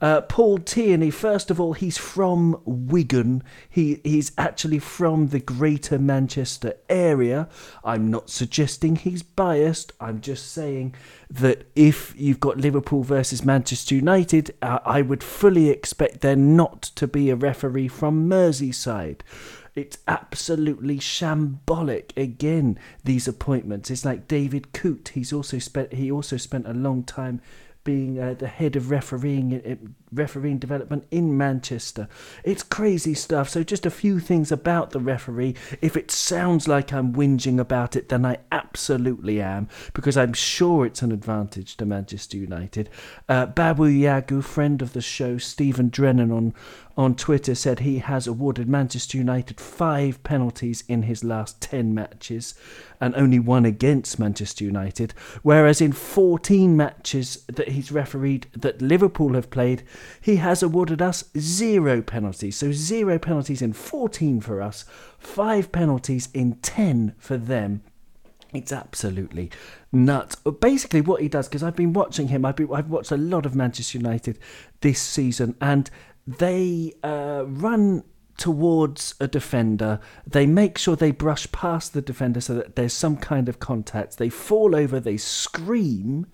[0.00, 3.42] Uh, Paul Tierney, first of all, he's from Wigan.
[3.68, 7.48] He, he's actually from the greater Manchester area.
[7.82, 10.94] I'm not suggesting he's biased, I'm just saying
[11.30, 16.82] that if you've got Liverpool versus Manchester United, uh, I would fully expect there not
[16.82, 19.20] to be a referee from Merseyside.
[19.76, 22.16] It's absolutely shambolic.
[22.16, 23.88] Again, these appointments.
[23.90, 25.10] It's like David Coote.
[25.10, 25.92] He's also spent.
[25.92, 27.40] He also spent a long time
[27.84, 29.76] being uh, the head of refereeing uh,
[30.14, 32.08] refereeing development in Manchester.
[32.44, 33.48] It's crazy stuff.
[33.48, 35.54] So just a few things about the referee.
[35.80, 40.86] If it sounds like I'm whinging about it, then I absolutely am because I'm sure
[40.86, 42.88] it's an advantage to Manchester United.
[43.28, 46.54] Uh, Babu Yagu, friend of the show, Stephen Drennan on
[46.96, 52.54] on Twitter said he has awarded Manchester United five penalties in his last 10 matches
[53.00, 59.34] and only one against Manchester United, whereas in 14 matches that he's refereed that Liverpool
[59.34, 59.82] have played,
[60.20, 62.56] he has awarded us zero penalties.
[62.56, 64.84] So zero penalties in 14 for us,
[65.18, 67.82] five penalties in 10 for them.
[68.52, 69.50] It's absolutely
[69.92, 70.36] nuts.
[70.36, 73.46] Basically, what he does, because I've been watching him, I've, been, I've watched a lot
[73.46, 74.38] of Manchester United
[74.80, 75.90] this season, and
[76.26, 78.04] they uh, run
[78.36, 80.00] towards a defender.
[80.26, 84.18] They make sure they brush past the defender so that there's some kind of contact.
[84.18, 86.26] They fall over, they scream,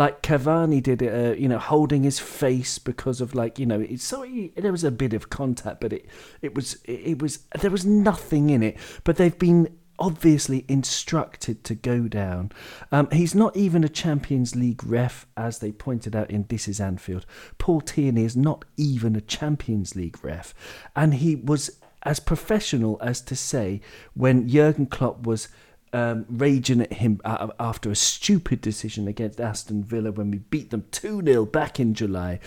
[0.00, 4.02] like Cavani did, uh, you know, holding his face because of like, you know, it's
[4.02, 6.06] so there was a bit of contact, but it
[6.40, 8.78] it was it was there was nothing in it.
[9.04, 12.50] But they've been obviously instructed to go down.
[12.90, 16.80] Um, he's not even a Champions League ref, as they pointed out in This Is
[16.80, 17.26] Anfield.
[17.58, 20.54] Paul Tierney is not even a Champions League ref,
[20.96, 23.82] and he was as professional as to say
[24.14, 25.48] when Jurgen Klopp was
[25.92, 30.84] um, raging at him after a stupid decision against Aston Villa when we beat them
[30.90, 32.38] 2 0 back in July.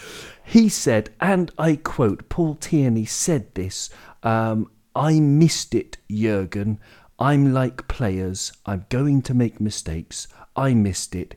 [0.43, 3.89] He said, and I quote, Paul Tierney said this
[4.23, 6.79] um, I missed it, Jurgen.
[7.19, 8.51] I'm like players.
[8.65, 10.27] I'm going to make mistakes.
[10.55, 11.35] I missed it.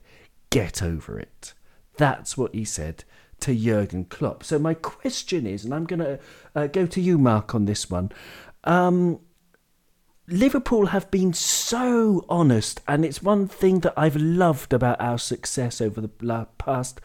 [0.51, 1.55] Get over it.
[1.97, 3.05] That's what he said
[3.41, 4.45] to Jurgen Klopp.
[4.45, 6.19] So my question is, and I'm going to
[6.55, 8.13] uh, go to you, Mark, on this one.
[8.65, 9.21] Um,
[10.29, 15.81] Liverpool have been so honest, and it's one thing that I've loved about our success
[15.81, 17.01] over the past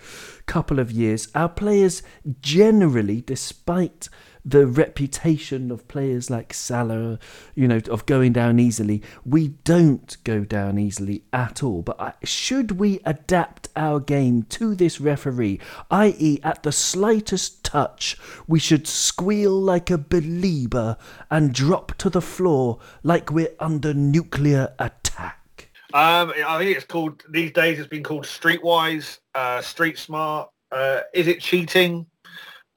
[0.48, 1.28] couple of years.
[1.36, 2.02] Our players
[2.42, 4.10] generally, despite
[4.44, 7.20] the reputation of players like Salah,
[7.54, 9.04] you know, of going down easily.
[9.24, 11.84] We don't go down easily at all.
[11.84, 18.60] But should we adapt our game to this referee, i.e., at the slightest touch, we
[18.60, 20.98] should squeal like a believer
[21.30, 25.70] and drop to the floor like we're under nuclear attack?
[25.94, 27.80] Um, I think it's called these days.
[27.80, 30.50] It's been called streetwise, uh, street smart.
[30.72, 32.06] Uh, is it cheating?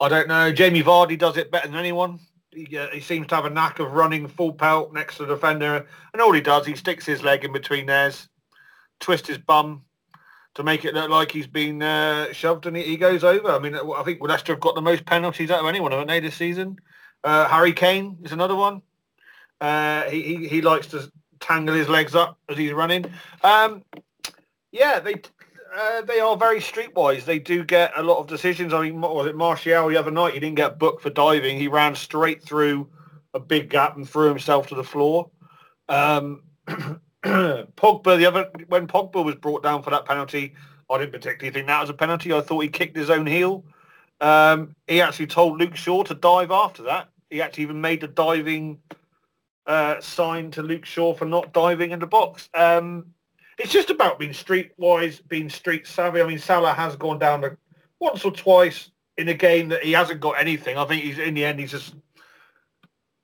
[0.01, 0.51] I don't know.
[0.51, 2.19] Jamie Vardy does it better than anyone.
[2.51, 5.35] He, uh, he, seems to have a knack of running full pelt next to the
[5.35, 8.29] defender, and all he does, he sticks his leg in between theirs,
[8.99, 9.83] twists his bum
[10.55, 13.49] to make it look like he's been uh, shoved, and he, he, goes over.
[13.49, 16.19] I mean, I think Leicester have got the most penalties out of anyone, haven't they,
[16.19, 16.77] this season?
[17.23, 18.81] Uh, Harry Kane is another one.
[19.59, 23.05] Uh, he, he, he likes to tangle his legs up as he's running.
[23.43, 23.83] Um,
[24.71, 25.15] yeah, they
[25.75, 27.25] uh, they are very streetwise.
[27.25, 28.73] They do get a lot of decisions.
[28.73, 30.33] I mean, was it Martial the other night?
[30.33, 31.57] He didn't get booked for diving.
[31.57, 32.89] He ran straight through
[33.33, 35.29] a big gap and threw himself to the floor.
[35.89, 36.43] Um,
[37.75, 40.53] Pogba, the other when Pogba was brought down for that penalty,
[40.91, 42.31] I didn't particularly think that was a penalty.
[42.31, 43.65] I thought he kicked his own heel.
[44.21, 47.09] Um, he actually told Luke Shaw to dive after that.
[47.31, 48.79] He actually even made the diving
[49.65, 52.47] uh, sign to Luke Shaw for not diving in the box.
[52.53, 53.07] Um,
[53.57, 56.21] it's just about being streetwise, being street savvy.
[56.21, 57.57] I mean, Salah has gone down
[57.99, 60.77] once or twice in a game that he hasn't got anything.
[60.77, 61.95] I think he's in the end he's just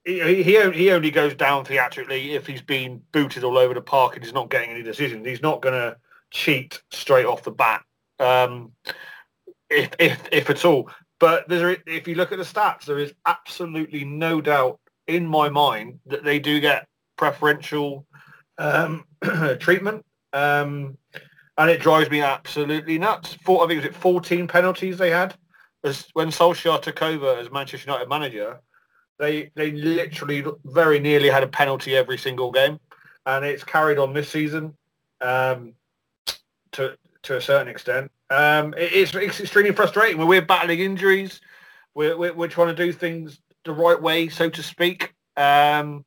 [0.06, 4.24] he, he only goes down theatrically if he's been booted all over the park and
[4.24, 5.26] he's not getting any decisions.
[5.26, 5.98] He's not going to
[6.32, 7.84] cheat straight off the bat,
[8.20, 8.72] um,
[9.70, 10.90] if if if at all.
[11.20, 15.50] But there's if you look at the stats, there is absolutely no doubt in my
[15.50, 16.88] mind that they do get
[17.18, 18.08] preferential
[18.58, 19.06] um,
[19.60, 20.06] treatment.
[20.34, 20.98] Um,
[21.58, 23.36] and it drives me absolutely nuts.
[23.46, 25.36] Four, I think was it 14 penalties they had
[25.84, 28.60] as when Solskjaer took over as Manchester United manager.
[29.22, 32.80] They they literally very nearly had a penalty every single game,
[33.28, 34.74] and it's carried on this season
[35.22, 35.74] um,
[36.72, 38.12] to to a certain extent.
[38.32, 41.40] Um, it, it's, it's extremely frustrating when we're battling injuries.
[41.94, 45.14] We're, we're, we're trying to do things the right way, so to speak.
[45.38, 46.04] Um,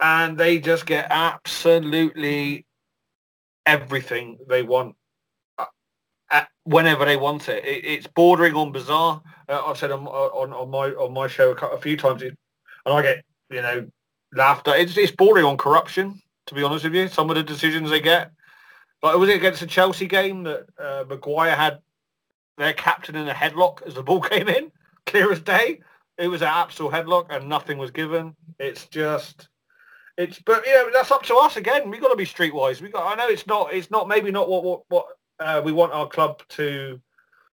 [0.00, 2.64] and they just get absolutely
[3.66, 4.94] everything they want
[6.64, 7.64] whenever they want it.
[7.64, 7.84] it.
[7.84, 9.22] It's bordering on bizarre.
[9.48, 12.36] Uh, I've said on, on, on my on my show a, few times, and
[12.86, 13.86] I get you know
[14.34, 14.74] laughter.
[14.74, 16.20] It's it's bordering on corruption.
[16.46, 18.30] To be honest with you, some of the decisions they get.
[19.02, 21.80] But it was it against the Chelsea game that uh, Maguire had
[22.56, 24.70] their captain in a headlock as the ball came in,
[25.06, 25.80] clear as day.
[26.18, 28.34] It was an absolute headlock and nothing was given.
[28.58, 29.48] It's just
[30.16, 31.90] it's but you know that's up to us again.
[31.90, 32.80] We've got to be streetwise.
[32.80, 33.12] We got.
[33.12, 33.74] I know it's not.
[33.74, 35.06] It's not maybe not what what what
[35.40, 37.00] uh, we want our club to.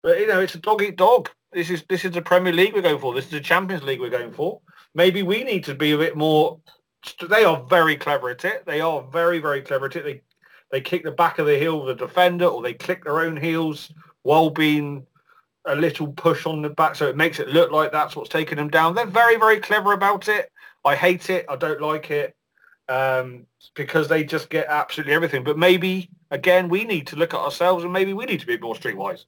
[0.02, 1.30] But you know, it's a dog eat dog.
[1.52, 3.14] This is this is the Premier League we're going for.
[3.14, 4.62] This is the Champions League we're going for.
[4.96, 6.60] Maybe we need to be a bit more.
[7.30, 8.66] They are very clever at it.
[8.66, 10.04] They are very very clever at it.
[10.04, 10.22] They
[10.72, 13.38] they kick the back of the heel of the defender, or they click their own
[13.38, 13.94] heels
[14.24, 15.06] while being
[15.66, 18.58] a little push on the back, so it makes it look like that's what's taking
[18.58, 18.96] them down.
[18.96, 20.52] They're very very clever about it.
[20.84, 21.46] I hate it.
[21.48, 22.36] I don't like it
[22.90, 25.44] um, because they just get absolutely everything.
[25.44, 28.58] But maybe again, we need to look at ourselves, and maybe we need to be
[28.58, 29.26] more streetwise.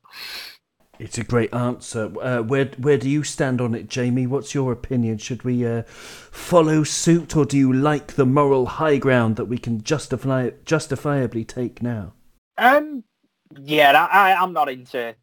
[0.98, 2.12] It's a great answer.
[2.22, 4.28] Uh, where where do you stand on it, Jamie?
[4.28, 5.18] What's your opinion?
[5.18, 9.58] Should we uh, follow suit, or do you like the moral high ground that we
[9.58, 12.14] can justify justifiably take now?
[12.58, 13.04] Um,
[13.58, 15.16] yeah, I, I'm not into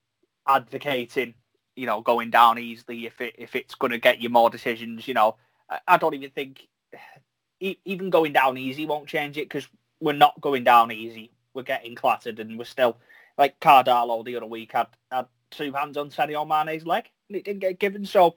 [0.46, 1.34] advocating,
[1.74, 5.08] you know, going down easily if it if it's going to get you more decisions.
[5.08, 5.36] You know,
[5.70, 6.68] I, I don't even think
[7.60, 9.66] even going down easy won't change it because
[10.00, 11.30] we're not going down easy.
[11.54, 12.98] We're getting clattered and we're still
[13.38, 17.44] like Cardalo the other week had had two hands on Sadio Mane's leg and it
[17.44, 18.04] didn't get given.
[18.04, 18.36] So,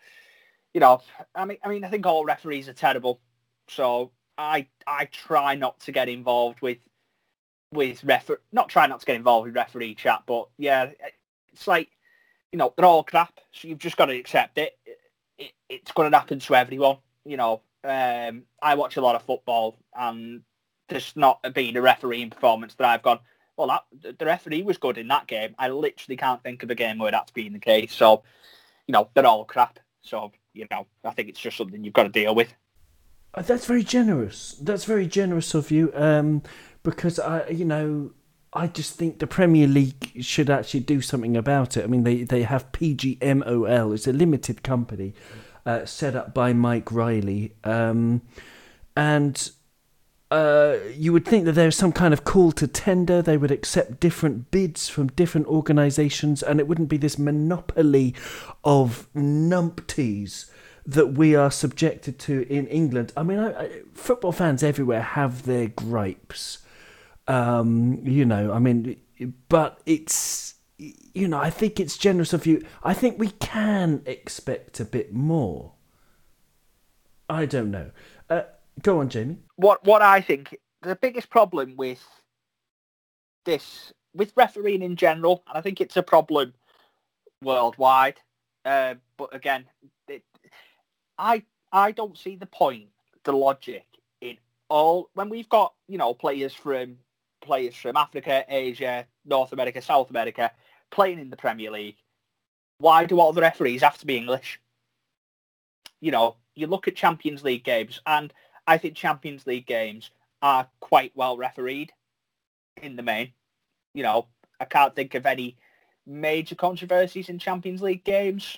[0.73, 1.01] you know,
[1.33, 3.19] I mean, I mean, I think all referees are terrible.
[3.67, 6.77] So I I try not to get involved with
[7.71, 10.91] with refer not try not to get involved with referee chat, but yeah,
[11.51, 11.89] it's like
[12.51, 13.39] you know they're all crap.
[13.51, 14.77] So you've just got to accept it.
[14.85, 14.99] it,
[15.37, 16.97] it it's going to happen to everyone.
[17.25, 20.41] You know, um, I watch a lot of football, and
[20.87, 23.19] there's not been a refereeing performance that I've gone,
[23.57, 25.55] well, that, the referee was good in that game.
[25.57, 27.93] I literally can't think of a game where that's been the case.
[27.93, 28.23] So,
[28.87, 29.79] you know, they're all crap.
[30.01, 32.53] So, you know, I think it's just something you've got to deal with.
[33.33, 34.53] Uh, that's very generous.
[34.61, 35.91] That's very generous of you.
[35.95, 36.43] Um,
[36.83, 38.11] because I, you know,
[38.53, 41.83] I just think the Premier League should actually do something about it.
[41.83, 45.13] I mean, they, they have PGMOL, it's a limited company
[45.65, 47.53] uh, set up by Mike Riley.
[47.63, 48.21] Um,
[48.95, 49.51] and
[50.31, 53.21] uh, you would think that there's some kind of call to tender.
[53.21, 58.15] They would accept different bids from different organisations, and it wouldn't be this monopoly
[58.63, 60.49] of numpties
[60.85, 63.11] that we are subjected to in England.
[63.15, 66.59] I mean, I, I, football fans everywhere have their gripes.
[67.27, 68.97] Um, you know, I mean,
[69.49, 72.65] but it's you know, I think it's generous of you.
[72.83, 75.73] I think we can expect a bit more.
[77.29, 77.91] I don't know.
[78.81, 79.37] Go on, Jamie.
[79.55, 82.05] What what I think the biggest problem with
[83.45, 86.53] this with refereeing in general, and I think it's a problem
[87.41, 88.19] worldwide.
[88.63, 89.65] Uh, but again,
[90.07, 90.23] it,
[91.17, 92.87] I I don't see the point,
[93.23, 93.85] the logic
[94.21, 94.37] in
[94.69, 96.97] all when we've got you know players from
[97.41, 100.51] players from Africa, Asia, North America, South America
[100.91, 101.97] playing in the Premier League.
[102.79, 104.59] Why do all the referees have to be English?
[106.01, 108.33] You know, you look at Champions League games, and
[108.67, 110.11] I think Champions League games
[110.41, 111.91] are quite well refereed
[112.81, 113.33] in the main.
[113.93, 114.27] You know,
[114.59, 115.57] I can't think of any
[116.05, 118.57] major controversies in Champions League games.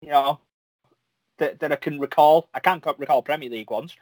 [0.00, 0.40] You know,
[1.38, 2.48] that, that I can recall.
[2.54, 3.94] I can't recall Premier League ones.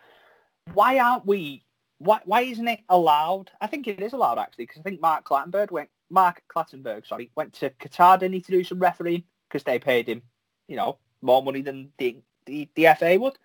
[0.75, 1.65] Why aren't we?
[1.99, 3.51] Why why isn't it allowed?
[3.61, 5.89] I think it is allowed actually because I think Mark Clattenburg went.
[6.11, 8.19] Mark Clattenburg, sorry, went to Qatar.
[8.19, 10.23] Didn't he to do some refereeing because they paid him,
[10.69, 13.39] you know, more money than the, the the FA would.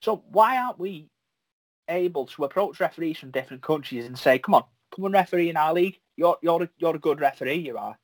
[0.00, 1.08] So why aren't we
[1.90, 4.64] able to approach referees from different countries and say, "Come on,
[4.94, 5.98] come and referee in our league.
[6.16, 7.56] You're you're a, you're a good referee.
[7.56, 7.98] You are."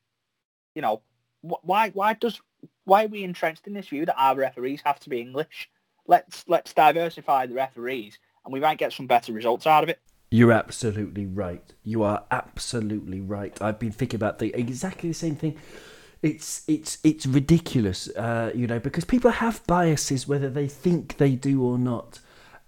[0.75, 1.03] You know,
[1.41, 2.41] why why does
[2.85, 5.71] why are we entrenched in this view that our referees have to be English?
[6.07, 10.01] Let's let's diversify the referees, and we might get some better results out of it.
[10.31, 11.73] You're absolutely right.
[11.85, 13.61] You are absolutely right.
[13.63, 15.57] I've been thinking about the exactly the same thing.
[16.23, 21.37] It's it's it's ridiculous, uh, you know, because people have biases whether they think they
[21.37, 22.21] do or not,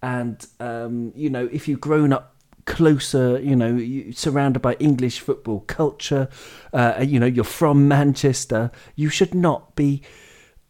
[0.03, 2.37] and um, you know, if you've grown up
[2.67, 3.81] closer, you know,
[4.13, 6.29] surrounded by English football culture,
[6.73, 10.03] uh, you know, you're from Manchester, you should not be.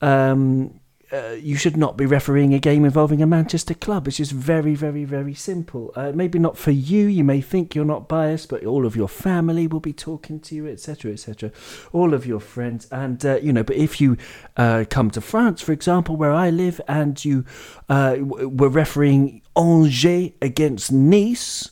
[0.00, 0.80] Um,
[1.10, 4.06] uh, you should not be refereeing a game involving a Manchester club.
[4.06, 5.92] It's just very, very, very simple.
[5.96, 7.06] Uh, maybe not for you.
[7.06, 10.54] You may think you're not biased, but all of your family will be talking to
[10.54, 11.50] you, etc., etc.
[11.92, 13.62] All of your friends, and uh, you know.
[13.62, 14.18] But if you
[14.56, 17.44] uh, come to France, for example, where I live, and you
[17.88, 21.70] uh, were refereeing Angers against Nice,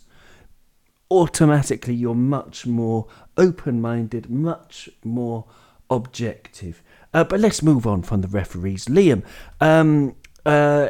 [1.11, 3.07] automatically you're much more
[3.37, 5.45] open-minded, much more
[5.91, 6.83] objective.
[7.17, 8.85] Uh, but let's move on from the referees.
[8.85, 9.25] Liam,
[9.59, 10.15] um,
[10.45, 10.89] uh,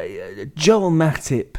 [0.55, 1.55] Joel Matip.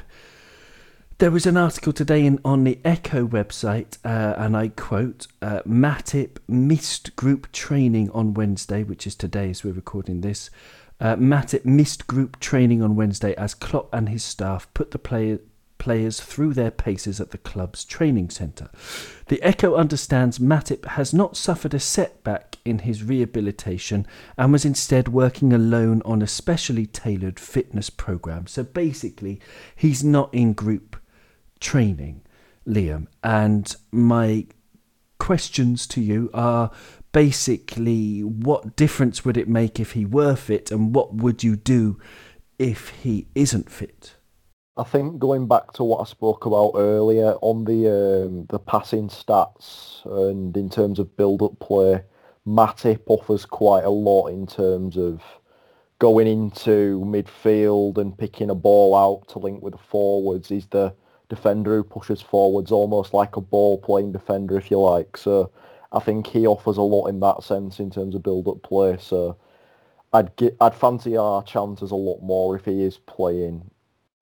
[1.17, 5.63] There was an article today in, on the Echo website, uh, and I quote uh,
[5.67, 10.51] Matip missed group training on Wednesday, which is today as we're recording this.
[11.01, 15.39] Uh, Matip missed group training on Wednesday as Klopp and his staff put the player,
[15.79, 18.71] players through their paces at the club's training centre.
[19.27, 24.07] The Echo understands Matip has not suffered a setback in his rehabilitation
[24.37, 28.47] and was instead working alone on a specially tailored fitness program.
[28.47, 29.41] So basically,
[29.75, 30.97] he's not in group
[31.61, 32.23] training,
[32.67, 33.07] Liam.
[33.23, 34.47] And my
[35.19, 36.71] questions to you are
[37.13, 41.99] basically what difference would it make if he were fit and what would you do
[42.59, 44.15] if he isn't fit?
[44.79, 49.09] I think going back to what I spoke about earlier on the um, the passing
[49.09, 52.05] stats and in terms of build-up play,
[52.47, 55.21] Matip offers quite a lot in terms of
[55.99, 60.49] going into midfield and picking a ball out to link with the forwards.
[60.49, 60.95] He's the
[61.29, 65.17] defender who pushes forwards almost like a ball-playing defender, if you like.
[65.17, 65.51] So
[65.91, 68.97] I think he offers a lot in that sense in terms of build-up play.
[69.01, 69.37] So
[70.13, 73.69] I'd get, I'd fancy our chances a lot more if he is playing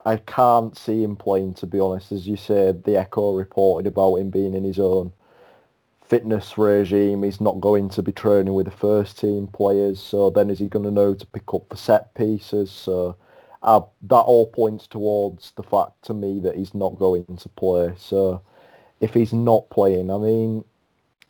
[0.07, 2.13] I can't see him playing, to be honest.
[2.13, 5.13] As you said, the Echo reported about him being in his own
[6.01, 7.25] fitness regime.
[7.25, 10.01] He's not going to be training with the first team players.
[10.01, 12.71] So then is he going to know to pick up the set pieces?
[12.71, 13.17] So
[13.65, 17.93] uh, that all points towards the fact to me that he's not going to play.
[17.99, 18.41] So
[19.01, 20.65] if he's not playing, I mean,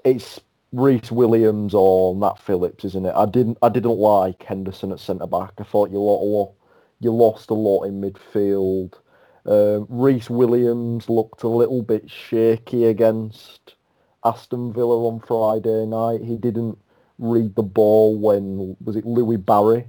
[0.05, 0.39] it's
[0.73, 3.15] Rhys Williams or Nat Phillips, isn't it?
[3.17, 5.53] I didn't I didn't like Henderson at centre back.
[5.59, 6.53] I thought you lot, lot
[7.01, 8.95] you lost a lot in midfield.
[9.45, 13.75] Um, Rhys Williams looked a little bit shaky against
[14.25, 16.23] Aston Villa on Friday night.
[16.23, 16.79] He didn't
[17.19, 19.87] read the ball when was it Louie Barry,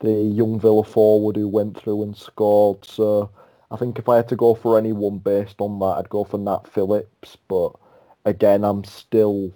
[0.00, 2.84] the young Villa forward who went through and scored.
[2.84, 3.30] So
[3.70, 6.38] I think if I had to go for anyone based on that, I'd go for
[6.38, 7.36] Nat Phillips.
[7.48, 7.72] But
[8.24, 9.52] again, I'm still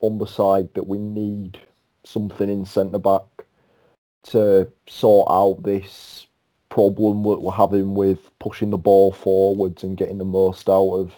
[0.00, 1.58] on the side that we need
[2.04, 3.22] something in centre back
[4.22, 6.26] to sort out this
[6.70, 11.12] problem that we're having with pushing the ball forwards and getting the most out of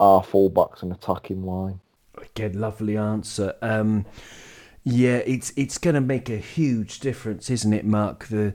[0.00, 1.80] our fullbacks and attacking line.
[2.18, 3.54] Again, lovely answer.
[3.62, 4.04] Um,
[4.84, 8.26] yeah, it's it's going to make a huge difference, isn't it, Mark?
[8.26, 8.54] The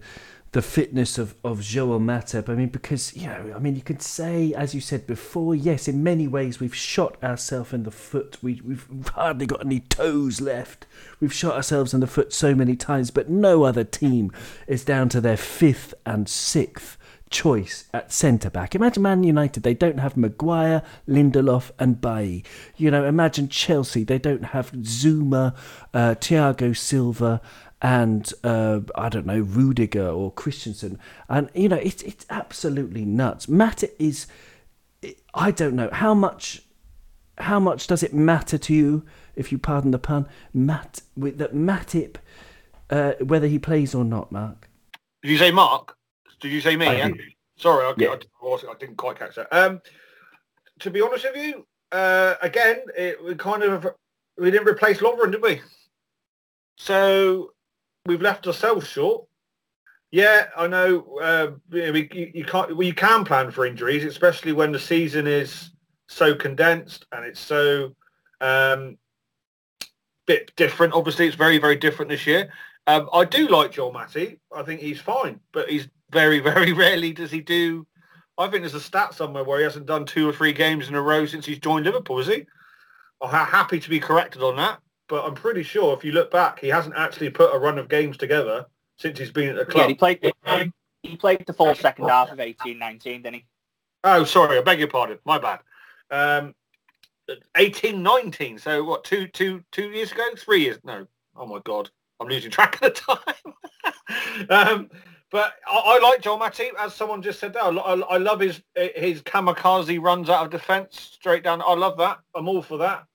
[0.52, 2.50] the fitness of, of Joel Matip.
[2.50, 5.88] I mean, because, you know, I mean, you could say, as you said before, yes,
[5.88, 8.38] in many ways we've shot ourselves in the foot.
[8.42, 10.86] We, we've hardly got any toes left.
[11.20, 14.32] We've shot ourselves in the foot so many times, but no other team
[14.68, 16.98] is down to their fifth and sixth
[17.30, 18.74] choice at centre back.
[18.74, 22.46] Imagine Man United, they don't have Maguire, Lindelof, and Bailly.
[22.78, 25.56] You know, imagine Chelsea, they don't have Zouma,
[25.94, 27.42] uh, Thiago Silva,
[27.82, 31.00] and uh, I don't know Rudiger or Christensen,
[31.30, 33.48] and you know it's it's absolutely nuts.
[33.48, 34.28] Matter is,
[35.34, 36.64] I don't know how much,
[37.38, 39.06] how much does it matter to you,
[39.36, 42.16] if you pardon the pun, Matt with that Matip,
[42.90, 44.70] uh, whether he plays or not, Mark.
[45.22, 45.96] Did you say Mark?
[46.40, 46.88] Did you say me?
[46.88, 47.10] I yeah?
[47.58, 48.16] Sorry, I, Yeah.
[48.44, 49.52] I, I didn't quite catch that.
[49.52, 49.82] Um,
[50.80, 53.88] to be honest with you, uh, again, it, we kind of
[54.38, 55.62] we didn't replace Lovren, did we?
[56.78, 57.52] So
[58.08, 59.26] we've left ourselves short.
[60.12, 61.06] Yeah, I know.
[61.22, 62.76] Uh, you, we, you can't.
[62.76, 65.72] Well, you can plan for injuries, especially when the season is
[66.08, 67.94] so condensed and it's so
[68.42, 68.98] um,
[70.26, 70.94] bit different.
[70.94, 72.52] Obviously, it's very, very different this year.
[72.88, 74.40] Um, I do like Joel Matip.
[74.56, 77.86] I think he's fine, but he's very, very rarely does he do.
[78.38, 80.96] I think there's a stat somewhere where he hasn't done two or three games in
[80.96, 82.20] a row since he's joined Liverpool.
[82.20, 82.46] Is he?
[83.22, 86.60] I'm happy to be corrected on that, but I'm pretty sure if you look back,
[86.60, 88.66] he hasn't actually put a run of games together
[88.98, 89.84] since he's been at the club.
[89.84, 90.34] Yeah, he played.
[91.04, 93.46] He played the full second half of eighteen nineteen, didn't he?
[94.04, 95.20] Oh, sorry, I beg your pardon.
[95.26, 95.60] My bad.
[96.10, 96.56] Um,
[97.56, 98.58] 18, 19.
[98.58, 99.04] So what?
[99.04, 100.24] Two, two, two years ago?
[100.38, 100.80] Three years?
[100.84, 101.08] No.
[101.36, 101.90] Oh my God,
[102.20, 104.50] I'm losing track of the time.
[104.50, 104.90] um,
[105.30, 107.64] but I, I like Joel Matip, as someone just said there.
[107.64, 111.62] I, I, I love his his kamikaze runs out of defence straight down.
[111.62, 112.20] I love that.
[112.34, 113.06] I'm all for that.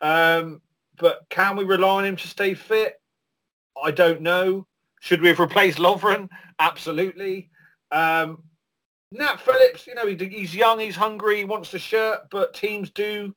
[0.00, 0.60] Um,
[0.98, 3.00] but can we rely on him to stay fit?
[3.82, 4.66] I don't know.
[5.00, 6.28] Should we have replaced Lovren?
[6.58, 7.50] Absolutely.
[7.90, 8.42] Um,
[9.12, 12.90] Nat Phillips, you know, he, he's young, he's hungry, he wants the shirt, but teams
[12.90, 13.34] do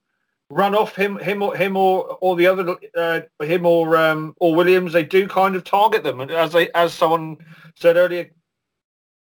[0.50, 4.56] run off him, him or him or or the other, uh, him or um, or
[4.56, 4.94] Williams.
[4.94, 7.38] They do kind of target them, and as they as someone
[7.76, 8.32] said earlier,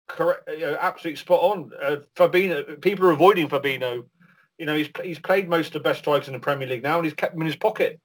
[0.08, 1.72] correct, you know, absolutely spot on.
[1.82, 1.98] Uh,
[2.82, 4.06] people are avoiding Fabinho.
[4.58, 6.98] You know, he's he's played most of the best strikers in the Premier League now,
[6.98, 8.00] and he's kept them in his pocket.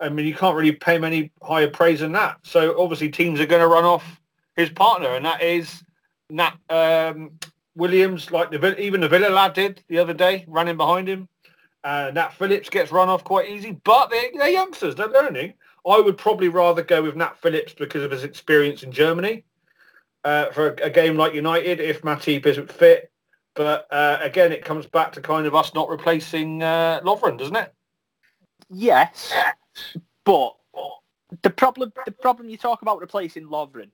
[0.00, 2.38] I mean, you can't really pay him any higher praise than that.
[2.42, 4.20] So obviously, teams are going to run off
[4.56, 5.82] his partner, and that is
[6.30, 7.32] Nat um,
[7.76, 11.28] Williams, like the even the Villa lad did the other day, running behind him.
[11.82, 15.54] Uh, Nat Phillips gets run off quite easy, but they're, they're youngsters, they're learning.
[15.86, 19.44] I would probably rather go with Nat Phillips because of his experience in Germany
[20.24, 23.10] uh, for a, a game like United if Matip isn't fit.
[23.54, 27.56] But uh, again, it comes back to kind of us not replacing uh, Lovren, doesn't
[27.56, 27.72] it?
[28.68, 29.32] Yes,
[30.24, 30.54] but
[31.42, 33.90] the problem the problem you talk about replacing Lovren.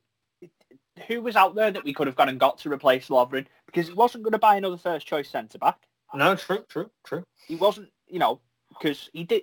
[1.09, 3.47] Who was out there that we could have gone and got to replace Lovren?
[3.67, 5.79] Because he wasn't going to buy another first choice centre back.
[6.15, 7.25] No, true, true, true.
[7.47, 9.43] He wasn't, you know, because he did.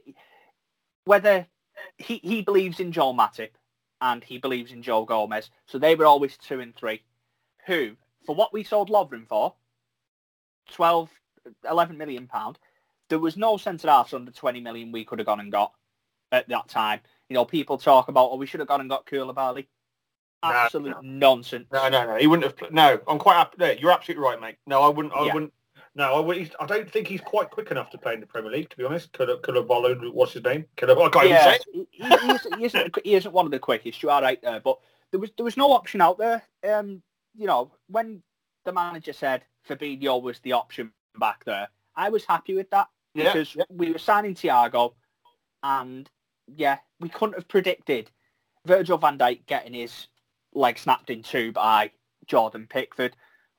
[1.06, 1.46] Whether
[1.98, 3.52] he he believes in Joel Matip
[4.02, 7.04] and he believes in Joe Gomez, so they were always two and three.
[7.68, 7.92] Who,
[8.26, 9.54] for what we sold Lovren for,
[10.72, 11.10] 12,
[11.70, 12.60] 11 million pound,
[13.10, 15.74] there was no centre halves under 20 million we could have gone and got
[16.34, 17.00] at that time.
[17.30, 19.68] You know, people talk about, oh, we should have gone and got Koulibaly.
[20.44, 21.68] No, Absolute nonsense.
[21.72, 22.16] No, no, no.
[22.18, 22.58] He wouldn't have.
[22.58, 23.56] pl- No, I'm quite happy.
[23.60, 24.58] No, you're absolutely right, mate.
[24.68, 25.14] No, I wouldn't.
[25.16, 25.34] I Yeah.
[25.34, 25.54] wouldn't.
[25.96, 26.54] No, I wouldn't.
[26.60, 28.70] I don't think he's quite quick enough to play in the Premier League.
[28.72, 30.04] To be honest, could have, followed.
[30.12, 30.66] What's his name?
[30.76, 30.98] Could have.
[30.98, 31.60] I can't even say.
[31.72, 31.88] Yeah, it.
[31.92, 34.04] he, he, he isn't, he, isn't, he isn't one of the quickest.
[34.04, 34.80] You are right there, but
[35.12, 36.44] there was there was no option out there.
[36.68, 37.02] Um,
[37.38, 38.22] you know, when
[38.66, 43.26] the manager said Fabinho was the option back there, I was happy with that Yeah,
[43.32, 43.64] because yeah.
[43.70, 44.94] we were signing Thiago,
[45.62, 46.10] and
[46.48, 48.10] yeah, we couldn't have predicted
[48.66, 50.08] Virgil van Dijk getting his
[50.54, 51.92] leg snapped in two by
[52.28, 53.16] Jordan Pickford.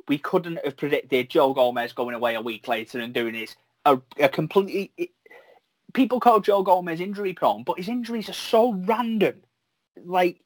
[0.08, 4.00] We couldn't have predicted Joe Gomez going away a week later and doing his a,
[4.18, 4.92] a completely.
[4.96, 5.10] It,
[5.92, 9.42] people call Joe Gomez injury prone, but his injuries are so random.
[10.04, 10.40] Like,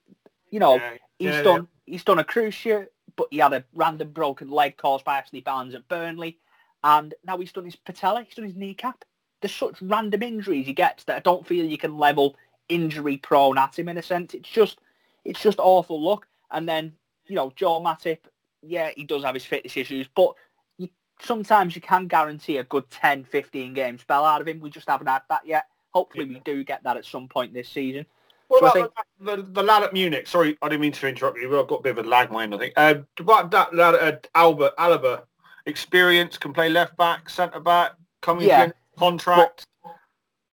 [0.50, 4.12] you know, Yeah, he's yeah, done he's done a cruciate, but he had a random
[4.12, 6.38] broken leg caused by Ashley Barnes at Burnley,
[6.84, 9.04] and now he's done his patella, he's done his kneecap.
[9.40, 12.36] There's such random injuries he gets that I don't feel you can level
[12.68, 14.34] injury prone at him in a sense.
[14.34, 14.80] It's just
[15.24, 16.26] it's just awful luck.
[16.50, 16.92] And then,
[17.26, 18.18] you know, Joel Matip,
[18.62, 20.32] yeah, he does have his fitness issues, but
[20.78, 20.88] you,
[21.20, 24.60] sometimes you can guarantee a good 10, 15 game spell out of him.
[24.60, 25.66] We just haven't had that yet.
[25.90, 28.06] hopefully we do get that at some point this season.
[28.48, 30.26] What So about the, the, the lad at Munich?
[30.26, 31.50] Sorry, I didn't mean to interrupt you.
[31.50, 32.72] but I've got a bit of a lag mind, I think.
[32.76, 35.22] Uh, what that lad at Albert Alaba?
[35.66, 38.64] Experience, can play left back, centre back, coming Yeah.
[38.64, 39.66] in contract.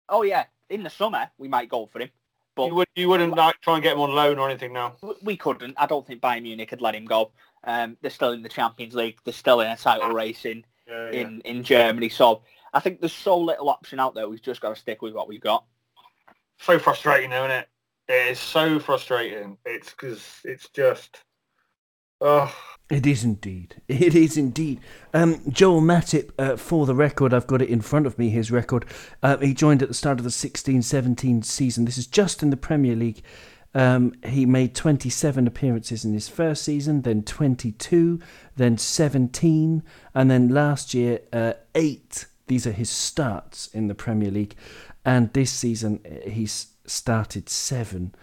[0.08, 2.10] Oh yeah, in the summer we might go for him,
[2.54, 4.94] but you, would, you wouldn't like try and get him on loan or anything now.
[5.22, 5.74] we couldn't.
[5.76, 7.32] I don't think Bayern Munich had let him go.
[7.64, 9.18] Um, they're still in the Champions League.
[9.24, 11.20] They're still in a title race in, Yeah, yeah.
[11.20, 12.08] in, in Germany.
[12.08, 12.42] So
[12.72, 14.28] I think there's so little option out there.
[14.28, 15.64] We've just got to stick with what we've got.
[16.60, 17.68] So frustrating, isn't it?
[18.08, 19.58] It is so frustrating.
[19.64, 21.24] It's because it's just.
[22.20, 22.54] Oh,
[22.88, 23.82] It is indeed.
[23.88, 24.80] It is indeed.
[25.12, 28.50] Um, Joel Matip, uh, for the record, I've got it in front of me, his
[28.50, 28.84] record.
[29.22, 31.84] Uh, he joined at the start of the 16-17 season.
[31.84, 33.22] This is just in the Premier League.
[33.74, 38.20] Um, he made 27 appearances in his first season, then 22,
[38.54, 39.82] then 17,
[40.14, 42.26] and then last year, uh, 8.
[42.46, 44.54] These are his starts in the Premier League.
[45.04, 48.14] And this season, uh, he's started 7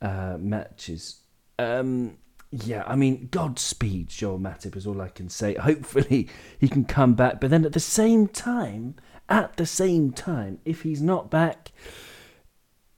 [0.00, 1.22] uh, matches.
[1.58, 2.18] Um,
[2.52, 5.54] yeah, I mean, Godspeed, Joel Matip is all I can say.
[5.60, 6.28] Hopefully
[6.58, 7.40] he can come back.
[7.40, 8.96] But then at the same time,
[9.28, 11.70] at the same time, if he's not back,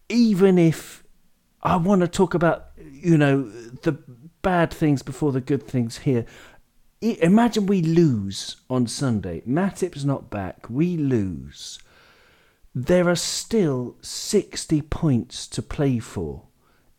[0.08, 1.04] even if
[1.62, 3.42] I want to talk about, you know,
[3.82, 4.02] the
[4.42, 6.26] bad things before the good things here.
[7.00, 9.42] Imagine we lose on Sunday.
[9.46, 10.66] Matip's not back.
[10.68, 11.78] We lose.
[12.74, 16.44] There are still 60 points to play for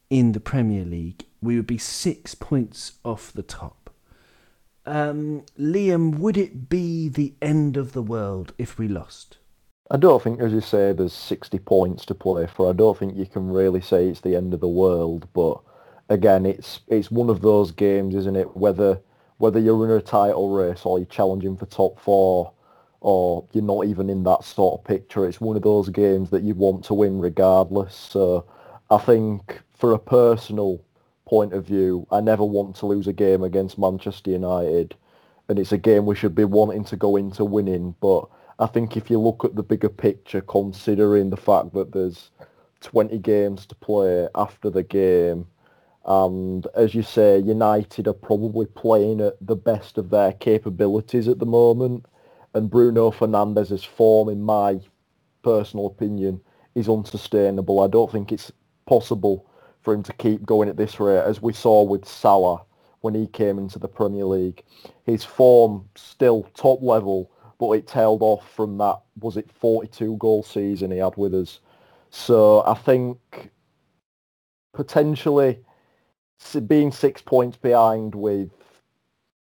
[0.10, 1.26] in the Premier League.
[1.44, 3.90] We would be six points off the top.
[4.86, 9.38] Um, Liam, would it be the end of the world if we lost?
[9.92, 12.70] I don't think, as you say, there's 60 points to play for.
[12.70, 15.28] I don't think you can really say it's the end of the world.
[15.34, 15.60] But
[16.10, 18.56] again, it's it's one of those games, isn't it?
[18.56, 19.00] Whether
[19.38, 22.54] whether you're in a title race or you're challenging for top four,
[23.02, 26.44] or you're not even in that sort of picture, it's one of those games that
[26.44, 27.96] you want to win regardless.
[27.96, 28.46] So
[28.90, 30.82] I think, for a personal
[31.34, 34.96] point of view, I never want to lose a game against Manchester United,
[35.48, 38.24] and it's a game we should be wanting to go into winning, but.
[38.60, 42.30] I think if you look at the bigger picture, considering the fact that there's
[42.82, 45.48] 20 games to play after the game,
[46.06, 51.40] and as you say, United are probably playing at the best of their capabilities at
[51.40, 52.06] the moment,
[52.54, 54.80] and Bruno Fernandes's form, in my
[55.42, 56.40] personal opinion,
[56.76, 57.80] is unsustainable.
[57.80, 58.52] I don't think it's
[58.86, 59.48] possible
[59.84, 62.64] for him to keep going at this rate, as we saw with Salah
[63.02, 64.64] when he came into the Premier League.
[65.06, 67.30] His form still top level,
[67.60, 71.60] but it tailed off from that, was it 42 goal season he had with us.
[72.10, 73.52] So I think
[74.74, 75.60] potentially
[76.68, 78.50] being six points behind with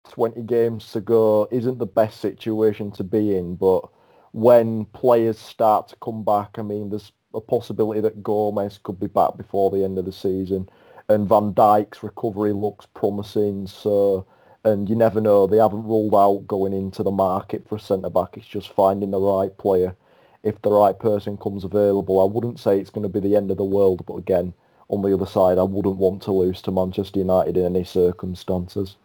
[0.09, 3.89] 20 games to go isn't the best situation to be in, but
[4.31, 9.07] when players start to come back, I mean, there's a possibility that Gomez could be
[9.07, 10.69] back before the end of the season,
[11.09, 14.25] and Van Dijk's recovery looks promising, so
[14.63, 15.45] and you never know.
[15.45, 18.37] They haven't ruled out going into the market for a centre back.
[18.37, 19.95] It's just finding the right player.
[20.43, 23.51] If the right person comes available, I wouldn't say it's going to be the end
[23.51, 24.05] of the world.
[24.05, 24.53] But again,
[24.89, 28.95] on the other side, I wouldn't want to lose to Manchester United in any circumstances.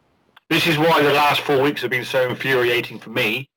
[0.50, 3.50] This is why the last four weeks have been so infuriating for me.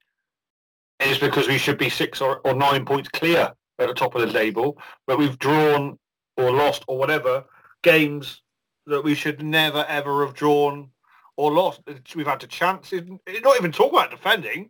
[1.00, 4.22] Is because we should be six or, or nine points clear at the top of
[4.22, 4.78] the table,
[5.08, 5.98] but we've drawn
[6.38, 7.44] or lost or whatever
[7.84, 8.42] games
[8.86, 10.90] that we should never ever have drawn
[11.38, 11.82] or lost.
[12.16, 12.94] We've had to chance.
[12.94, 13.10] It's
[13.44, 14.70] not even talk about defending.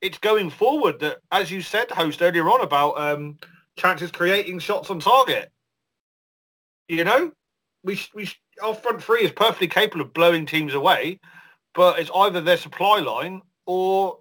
[0.00, 3.38] It's going forward that, as you said, host earlier on about um,
[3.76, 5.50] chances creating shots on target.
[6.88, 7.32] You know,
[7.82, 8.30] we we
[8.62, 11.20] our front three is perfectly capable of blowing teams away,
[11.74, 14.18] but it's either their supply line or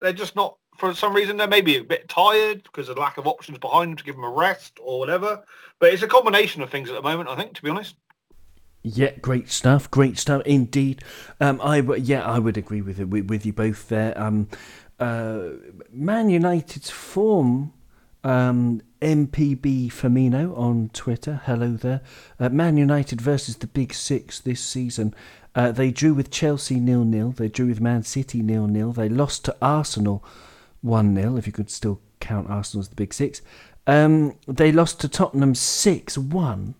[0.00, 0.56] they're just not.
[0.80, 3.90] For some reason, they may be a bit tired because of lack of options behind
[3.90, 5.44] them to give them a rest or whatever.
[5.78, 7.28] But it's a combination of things at the moment.
[7.28, 7.96] I think, to be honest.
[8.82, 9.90] Yeah, great stuff.
[9.90, 11.04] Great stuff indeed.
[11.38, 14.18] Um, I yeah, I would agree with it with, with you both there.
[14.18, 14.48] Um,
[14.98, 15.50] uh,
[15.92, 17.74] Man United's form.
[18.24, 21.40] Um, MPB Firmino on Twitter.
[21.44, 22.02] Hello there.
[22.38, 25.14] Uh, Man United versus the Big Six this season.
[25.54, 27.32] Uh, they drew with Chelsea nil nil.
[27.32, 28.92] They drew with Man City nil nil.
[28.92, 30.24] They lost to Arsenal
[30.82, 33.42] one 0 If you could still count Arsenal as the Big Six.
[33.86, 36.74] Um, they lost to Tottenham six one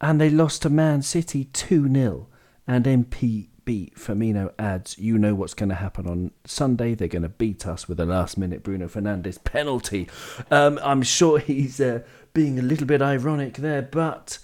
[0.00, 2.28] and they lost to Man City 2 0.
[2.66, 6.94] And MPB Firmino adds, You know what's going to happen on Sunday.
[6.94, 10.08] They're going to beat us with a last minute Bruno Fernandes penalty.
[10.50, 12.02] Um, I'm sure he's uh,
[12.34, 14.38] being a little bit ironic there, but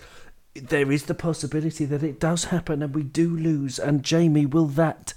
[0.54, 3.78] there is the possibility that it does happen and we do lose.
[3.78, 5.12] And Jamie, will that.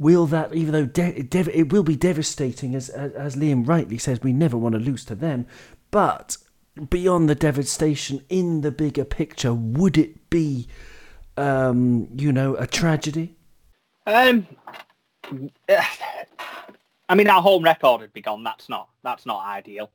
[0.00, 3.98] Will that, even though de- dev- it will be devastating, as, as as Liam rightly
[3.98, 5.46] says, we never want to lose to them,
[5.90, 6.38] but
[6.88, 10.68] beyond the devastation in the bigger picture, would it be,
[11.36, 13.36] um, you know, a tragedy?
[14.06, 14.46] Um,
[15.68, 18.42] I mean, our home record would be gone.
[18.42, 19.90] That's not that's not ideal.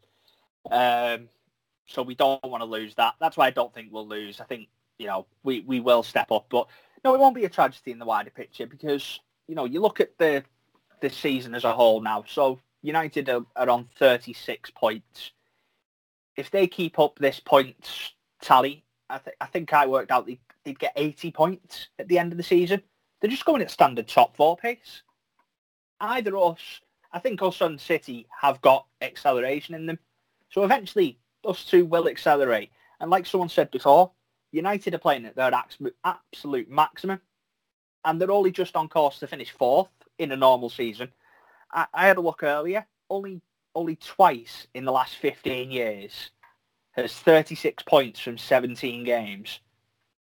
[0.70, 1.30] Um,
[1.88, 3.16] so we don't want to lose that.
[3.20, 4.40] That's why I don't think we'll lose.
[4.40, 4.68] I think
[5.00, 6.68] you know we we will step up, but
[7.04, 10.00] no, it won't be a tragedy in the wider picture because you know you look
[10.00, 10.44] at the
[11.02, 12.24] the season as a whole now.
[12.28, 15.32] So United are, are on 36 points.
[16.36, 20.40] If they keep up this points tally, I, th- I think I worked out they,
[20.64, 22.82] they'd get 80 points at the end of the season.
[23.20, 25.04] They're just going at standard top four pace.
[26.00, 26.60] Either us,
[27.12, 30.00] I think us and City have got acceleration in them.
[30.50, 32.72] So eventually, us two will accelerate.
[33.00, 34.12] And like someone said before,
[34.52, 35.52] United are playing at their
[36.04, 37.20] absolute maximum.
[38.06, 41.12] And they're only just on course to finish fourth in a normal season.
[41.72, 42.86] I, I had a look earlier.
[43.10, 43.42] Only
[43.76, 46.32] only twice in the last 15 years
[46.92, 49.60] has 36 points from 17 games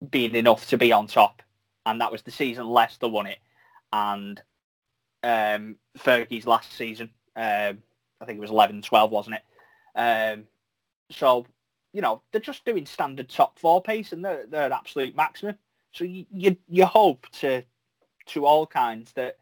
[0.09, 1.41] been enough to be on top.
[1.86, 3.39] And that was the season Leicester won it.
[3.91, 4.41] And
[5.23, 7.09] um, Fergie's last season.
[7.36, 7.79] Um,
[8.21, 9.99] I think it was 11-12, wasn't it?
[9.99, 10.45] Um,
[11.09, 11.45] so,
[11.91, 15.55] you know, they're just doing standard top four pace and they're, they're at absolute maximum.
[15.91, 17.63] So you, you, you hope to
[18.32, 19.38] to all kinds that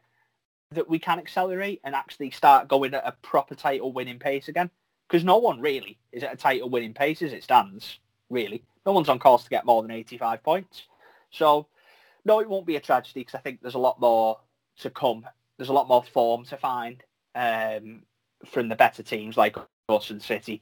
[0.71, 4.69] that we can accelerate and actually start going at a proper title winning pace again.
[5.07, 7.97] Because no one really is at a title winning pace as it stands,
[8.29, 8.63] really.
[8.85, 10.83] No one's on course to get more than 85 points.
[11.31, 11.65] So,
[12.23, 14.39] no, it won't be a tragedy because I think there's a lot more
[14.81, 15.25] to come.
[15.57, 18.03] There's a lot more form to find um,
[18.45, 19.57] from the better teams like
[19.89, 20.61] us and City.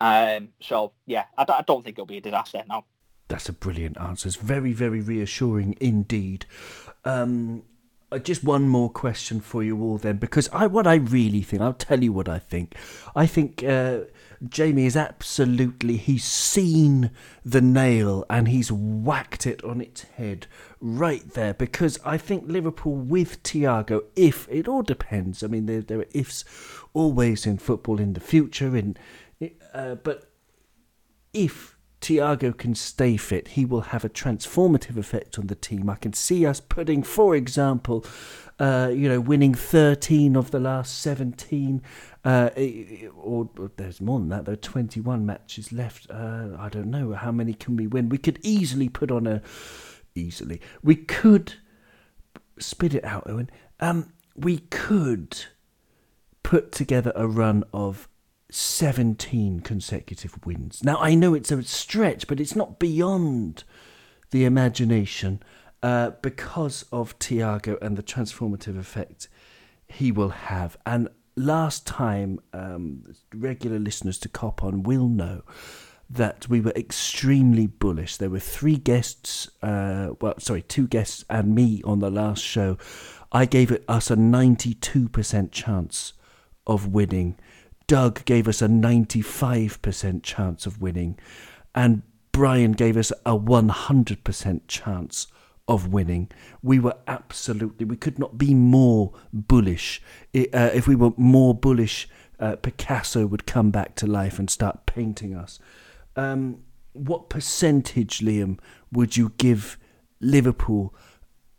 [0.00, 2.84] Um, so yeah, I, I don't think it'll be a disaster now.
[3.30, 4.26] That's a brilliant answer.
[4.26, 6.46] It's very, very reassuring indeed.
[7.04, 7.62] Um,
[8.12, 11.62] uh, just one more question for you all then, because I what I really think,
[11.62, 12.74] I'll tell you what I think.
[13.14, 14.00] I think uh,
[14.48, 17.12] Jamie is absolutely he's seen
[17.44, 20.48] the nail and he's whacked it on its head
[20.80, 21.54] right there.
[21.54, 25.44] Because I think Liverpool with Thiago, if it all depends.
[25.44, 26.44] I mean, there there are ifs
[26.94, 28.98] always in football in the future, and
[29.72, 30.32] uh, but
[31.32, 35.90] if Thiago can stay fit, he will have a transformative effect on the team.
[35.90, 38.04] I can see us putting, for example,
[38.58, 41.82] uh, you know, winning 13 of the last 17,
[42.24, 42.50] uh,
[43.16, 44.44] or, or, there's more than that.
[44.44, 46.10] There are 21 matches left.
[46.10, 48.08] Uh, I don't know how many can we win.
[48.08, 49.42] We could easily put on a
[50.14, 50.60] easily.
[50.82, 51.54] We could
[52.58, 53.50] spit it out, Owen.
[53.78, 55.44] Um, we could
[56.42, 58.08] put together a run of
[58.50, 60.82] 17 consecutive wins.
[60.82, 63.64] Now, I know it's a stretch, but it's not beyond
[64.30, 65.42] the imagination
[65.82, 69.28] uh, because of Thiago and the transformative effect
[69.88, 70.76] he will have.
[70.86, 75.42] And last time, um, regular listeners to Cop On will know
[76.08, 78.16] that we were extremely bullish.
[78.16, 82.78] There were three guests, uh, well, sorry, two guests and me on the last show.
[83.30, 86.12] I gave it us a 92% chance
[86.66, 87.38] of winning
[87.90, 91.18] Doug gave us a 95% chance of winning,
[91.74, 95.26] and Brian gave us a 100% chance
[95.66, 96.30] of winning.
[96.62, 100.00] We were absolutely, we could not be more bullish.
[100.32, 104.86] Uh, if we were more bullish, uh, Picasso would come back to life and start
[104.86, 105.58] painting us.
[106.14, 106.62] Um,
[106.92, 108.60] what percentage, Liam,
[108.92, 109.76] would you give
[110.20, 110.94] Liverpool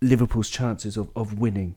[0.02, 1.76] Liverpool's chances of, of winning?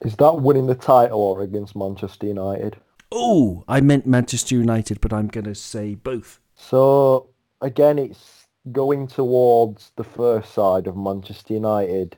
[0.00, 2.76] Is that winning the title or against Manchester United?
[3.16, 6.40] Oh, I meant Manchester United, but I'm going to say both.
[6.56, 7.28] So
[7.60, 12.16] again, it's going towards the first side of Manchester United.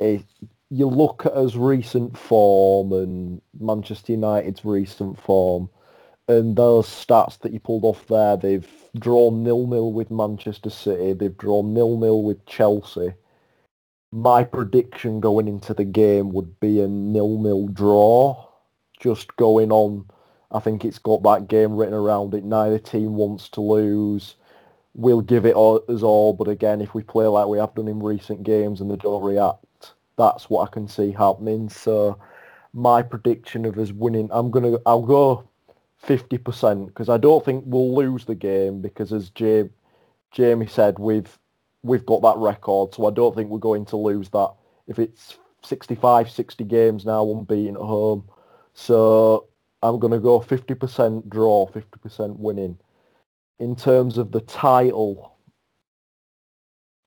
[0.00, 0.24] It,
[0.70, 5.68] you look at us recent form and Manchester United's recent form,
[6.28, 8.66] and those stats that you pulled off there, they've
[8.98, 13.12] drawn nil-nil with Manchester City, they've drawn nil-nil with Chelsea.
[14.12, 18.48] My prediction going into the game would be a nil-nil draw
[18.98, 20.06] just going on.
[20.50, 22.44] I think it's got that game written around it.
[22.44, 24.36] Neither team wants to lose.
[24.94, 27.88] We'll give it all, us all, but again, if we play like we have done
[27.88, 31.68] in recent games and they don't react, that's what I can see happening.
[31.68, 32.18] So
[32.72, 35.48] my prediction of us winning, I'm gonna, I'll go
[36.06, 39.68] 50% because I don't think we'll lose the game because as Jay,
[40.30, 41.38] Jamie said, we've
[41.82, 44.52] we've got that record, so I don't think we're going to lose that.
[44.86, 48.24] If it's 65, 60 games now unbeaten at home,
[48.78, 49.48] so
[49.82, 52.78] I'm going to go 50% draw, 50% winning.
[53.58, 55.32] In terms of the title,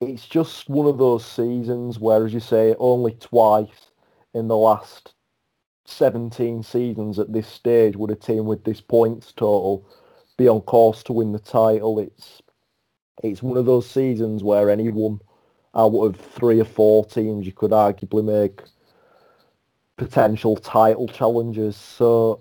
[0.00, 3.92] it's just one of those seasons where, as you say, only twice
[4.34, 5.14] in the last
[5.86, 9.86] 17 seasons at this stage would a team with this points total
[10.36, 12.00] be on course to win the title.
[12.00, 12.42] It's
[13.22, 15.20] it's one of those seasons where anyone
[15.76, 18.62] out of three or four teams you could arguably make
[20.00, 21.76] potential title challenges.
[21.76, 22.40] So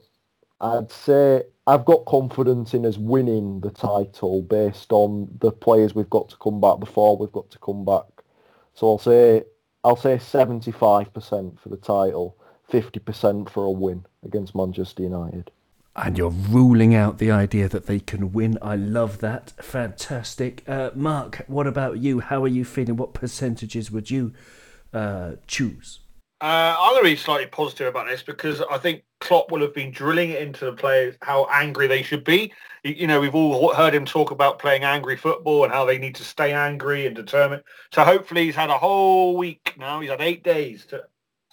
[0.61, 6.09] I'd say I've got confidence in us winning the title based on the players we've
[6.09, 8.05] got to come back before we've got to come back.
[8.75, 9.43] So I'll say
[9.83, 12.37] I'll say 75% for the title,
[12.71, 15.51] 50% for a win against Manchester United.
[15.97, 18.57] And you're ruling out the idea that they can win.
[18.61, 19.51] I love that.
[19.61, 20.63] Fantastic.
[20.65, 22.21] Uh, Mark, what about you?
[22.21, 22.95] How are you feeling?
[22.95, 24.33] What percentages would you
[24.93, 25.99] uh, choose?
[26.41, 29.73] Uh, I'm going to be slightly positive about this because I think Klopp will have
[29.73, 32.53] been drilling it into the players how angry they should be.
[32.85, 36.15] You know, we've all heard him talk about playing angry football and how they need
[36.15, 37.63] to stay angry and determined.
[37.93, 39.99] So hopefully he's had a whole week now.
[39.99, 41.03] He's had eight days to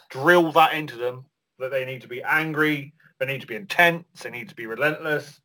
[0.09, 1.25] drill that into them
[1.59, 4.67] that they need to be angry, they need to be intense, they need to be
[4.67, 5.41] relentless.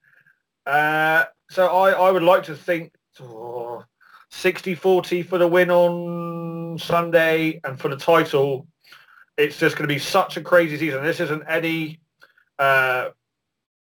[0.67, 3.83] Uh, so I, I would like to think oh,
[4.31, 8.67] 60-40 for the win on Sunday and for the title
[9.41, 11.03] it's just going to be such a crazy season.
[11.03, 11.99] This isn't any
[12.59, 13.09] uh,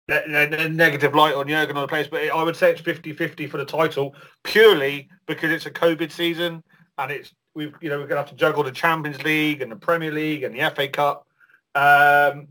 [0.08, 3.64] negative light on Jurgen on the place, but I would say it's 50-50 for the
[3.64, 6.62] title purely because it's a COVID season
[6.98, 9.72] and it's we've you know we're going to have to juggle the Champions League and
[9.72, 11.26] the Premier League and the FA Cup.
[11.74, 12.46] Um,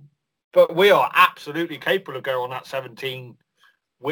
[0.52, 3.38] but we are absolutely capable of going on that 17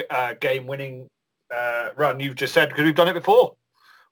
[0.09, 1.09] uh, game winning
[1.53, 3.55] uh, run you've just said because we've done it before.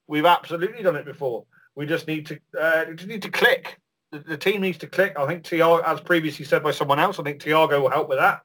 [0.06, 1.44] We've absolutely done it before.
[1.74, 3.78] We just need to uh, just need to click
[4.12, 5.18] the, the team needs to click.
[5.18, 8.18] I think Thiago, as previously said by someone else, I think Thiago will help with
[8.18, 8.42] that.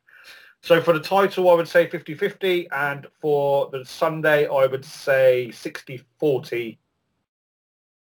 [0.64, 2.68] So for the title, I would say 50-50.
[2.72, 6.78] And for the Sunday, I would say 60-40,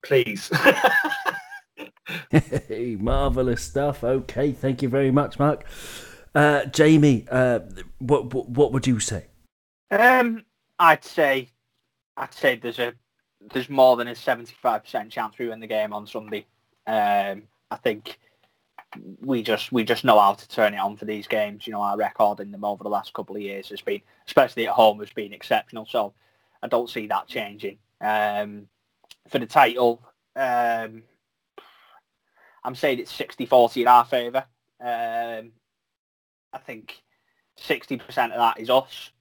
[0.04, 0.52] please.
[2.32, 4.04] hey, marvelous stuff.
[4.04, 5.66] Okay, thank you very much, Mark.
[6.36, 7.60] Uh, Jamie, uh,
[8.00, 9.28] what, what, what would you say?
[9.92, 10.44] Um,
[10.78, 11.50] I'd say,
[12.18, 12.94] I'd say there's a
[13.54, 16.46] there's more than a seventy five percent chance we win the game on Sunday.
[16.90, 18.18] Um, I think
[19.22, 21.68] we just we just know how to turn it on for these games.
[21.68, 24.68] You know, our record in them over the last couple of years has been, especially
[24.68, 25.86] at home, has been exceptional.
[25.86, 26.14] So
[26.64, 27.78] I don't see that changing.
[28.02, 28.68] Um,
[29.28, 30.02] for the title,
[30.36, 31.04] um,
[32.64, 34.46] I'm saying it's 60-40 in our favour.
[34.82, 35.52] Um,
[36.52, 37.04] I think
[37.62, 39.12] 60% of that is us,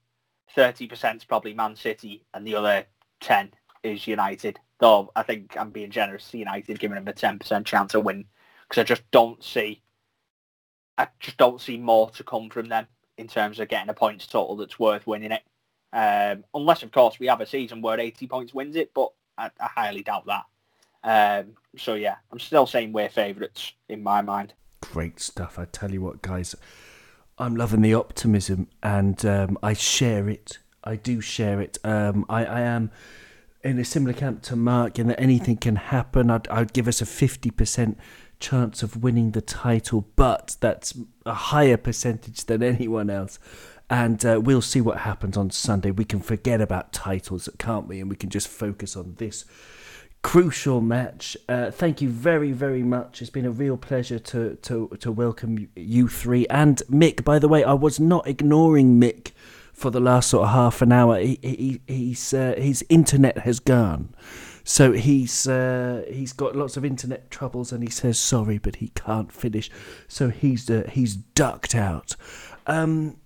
[0.56, 2.86] 30% is probably Man City, and the other
[3.20, 3.52] 10
[3.82, 4.58] is United.
[4.78, 8.26] Though I think I'm being generous to United, giving them a 10% chance of win
[8.68, 9.82] because I just don't see,
[10.96, 14.26] I just don't see more to come from them in terms of getting a points
[14.26, 15.42] total that's worth winning it.
[15.92, 19.50] Um, unless, of course, we have a season where 80 points wins it, but I,
[19.58, 20.44] I highly doubt that.
[21.02, 24.52] Um, so yeah, I'm still saying we're favourites in my mind.
[24.80, 25.58] Great stuff.
[25.58, 26.54] I tell you what, guys,
[27.38, 30.58] I'm loving the optimism, and um, I share it.
[30.84, 31.78] I do share it.
[31.84, 32.90] Um, I, I am
[33.62, 36.30] in a similar camp to Mark in that anything can happen.
[36.30, 37.96] I'd, I'd give us a 50%
[38.40, 40.96] chance of winning the title, but that's
[41.26, 43.38] a higher percentage than anyone else.
[43.90, 45.90] And uh, we'll see what happens on Sunday.
[45.90, 48.00] We can forget about titles, can't we?
[48.00, 49.44] And we can just focus on this
[50.22, 51.36] crucial match.
[51.48, 53.22] Uh, thank you very, very much.
[53.22, 56.46] It's been a real pleasure to, to, to welcome you three.
[56.48, 59.32] And Mick, by the way, I was not ignoring Mick
[59.78, 61.20] for the last sort of half an hour.
[61.20, 64.12] He, he he's uh, his internet has gone,
[64.64, 68.88] so he's uh, he's got lots of internet troubles, and he says sorry, but he
[68.88, 69.70] can't finish,
[70.08, 72.16] so he's uh, he's ducked out.
[72.66, 73.18] Um,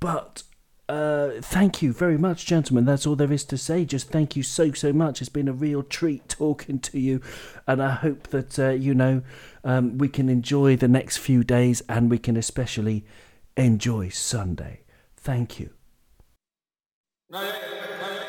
[0.00, 0.42] but
[0.88, 2.86] uh, thank you very much, gentlemen.
[2.86, 3.84] That's all there is to say.
[3.84, 5.20] Just thank you so so much.
[5.20, 7.20] It's been a real treat talking to you,
[7.68, 9.22] and I hope that uh, you know
[9.62, 13.06] um, we can enjoy the next few days, and we can especially
[13.56, 14.80] enjoy Sunday.
[15.16, 15.70] Thank you.
[17.34, 17.52] Right.
[18.00, 18.23] Right.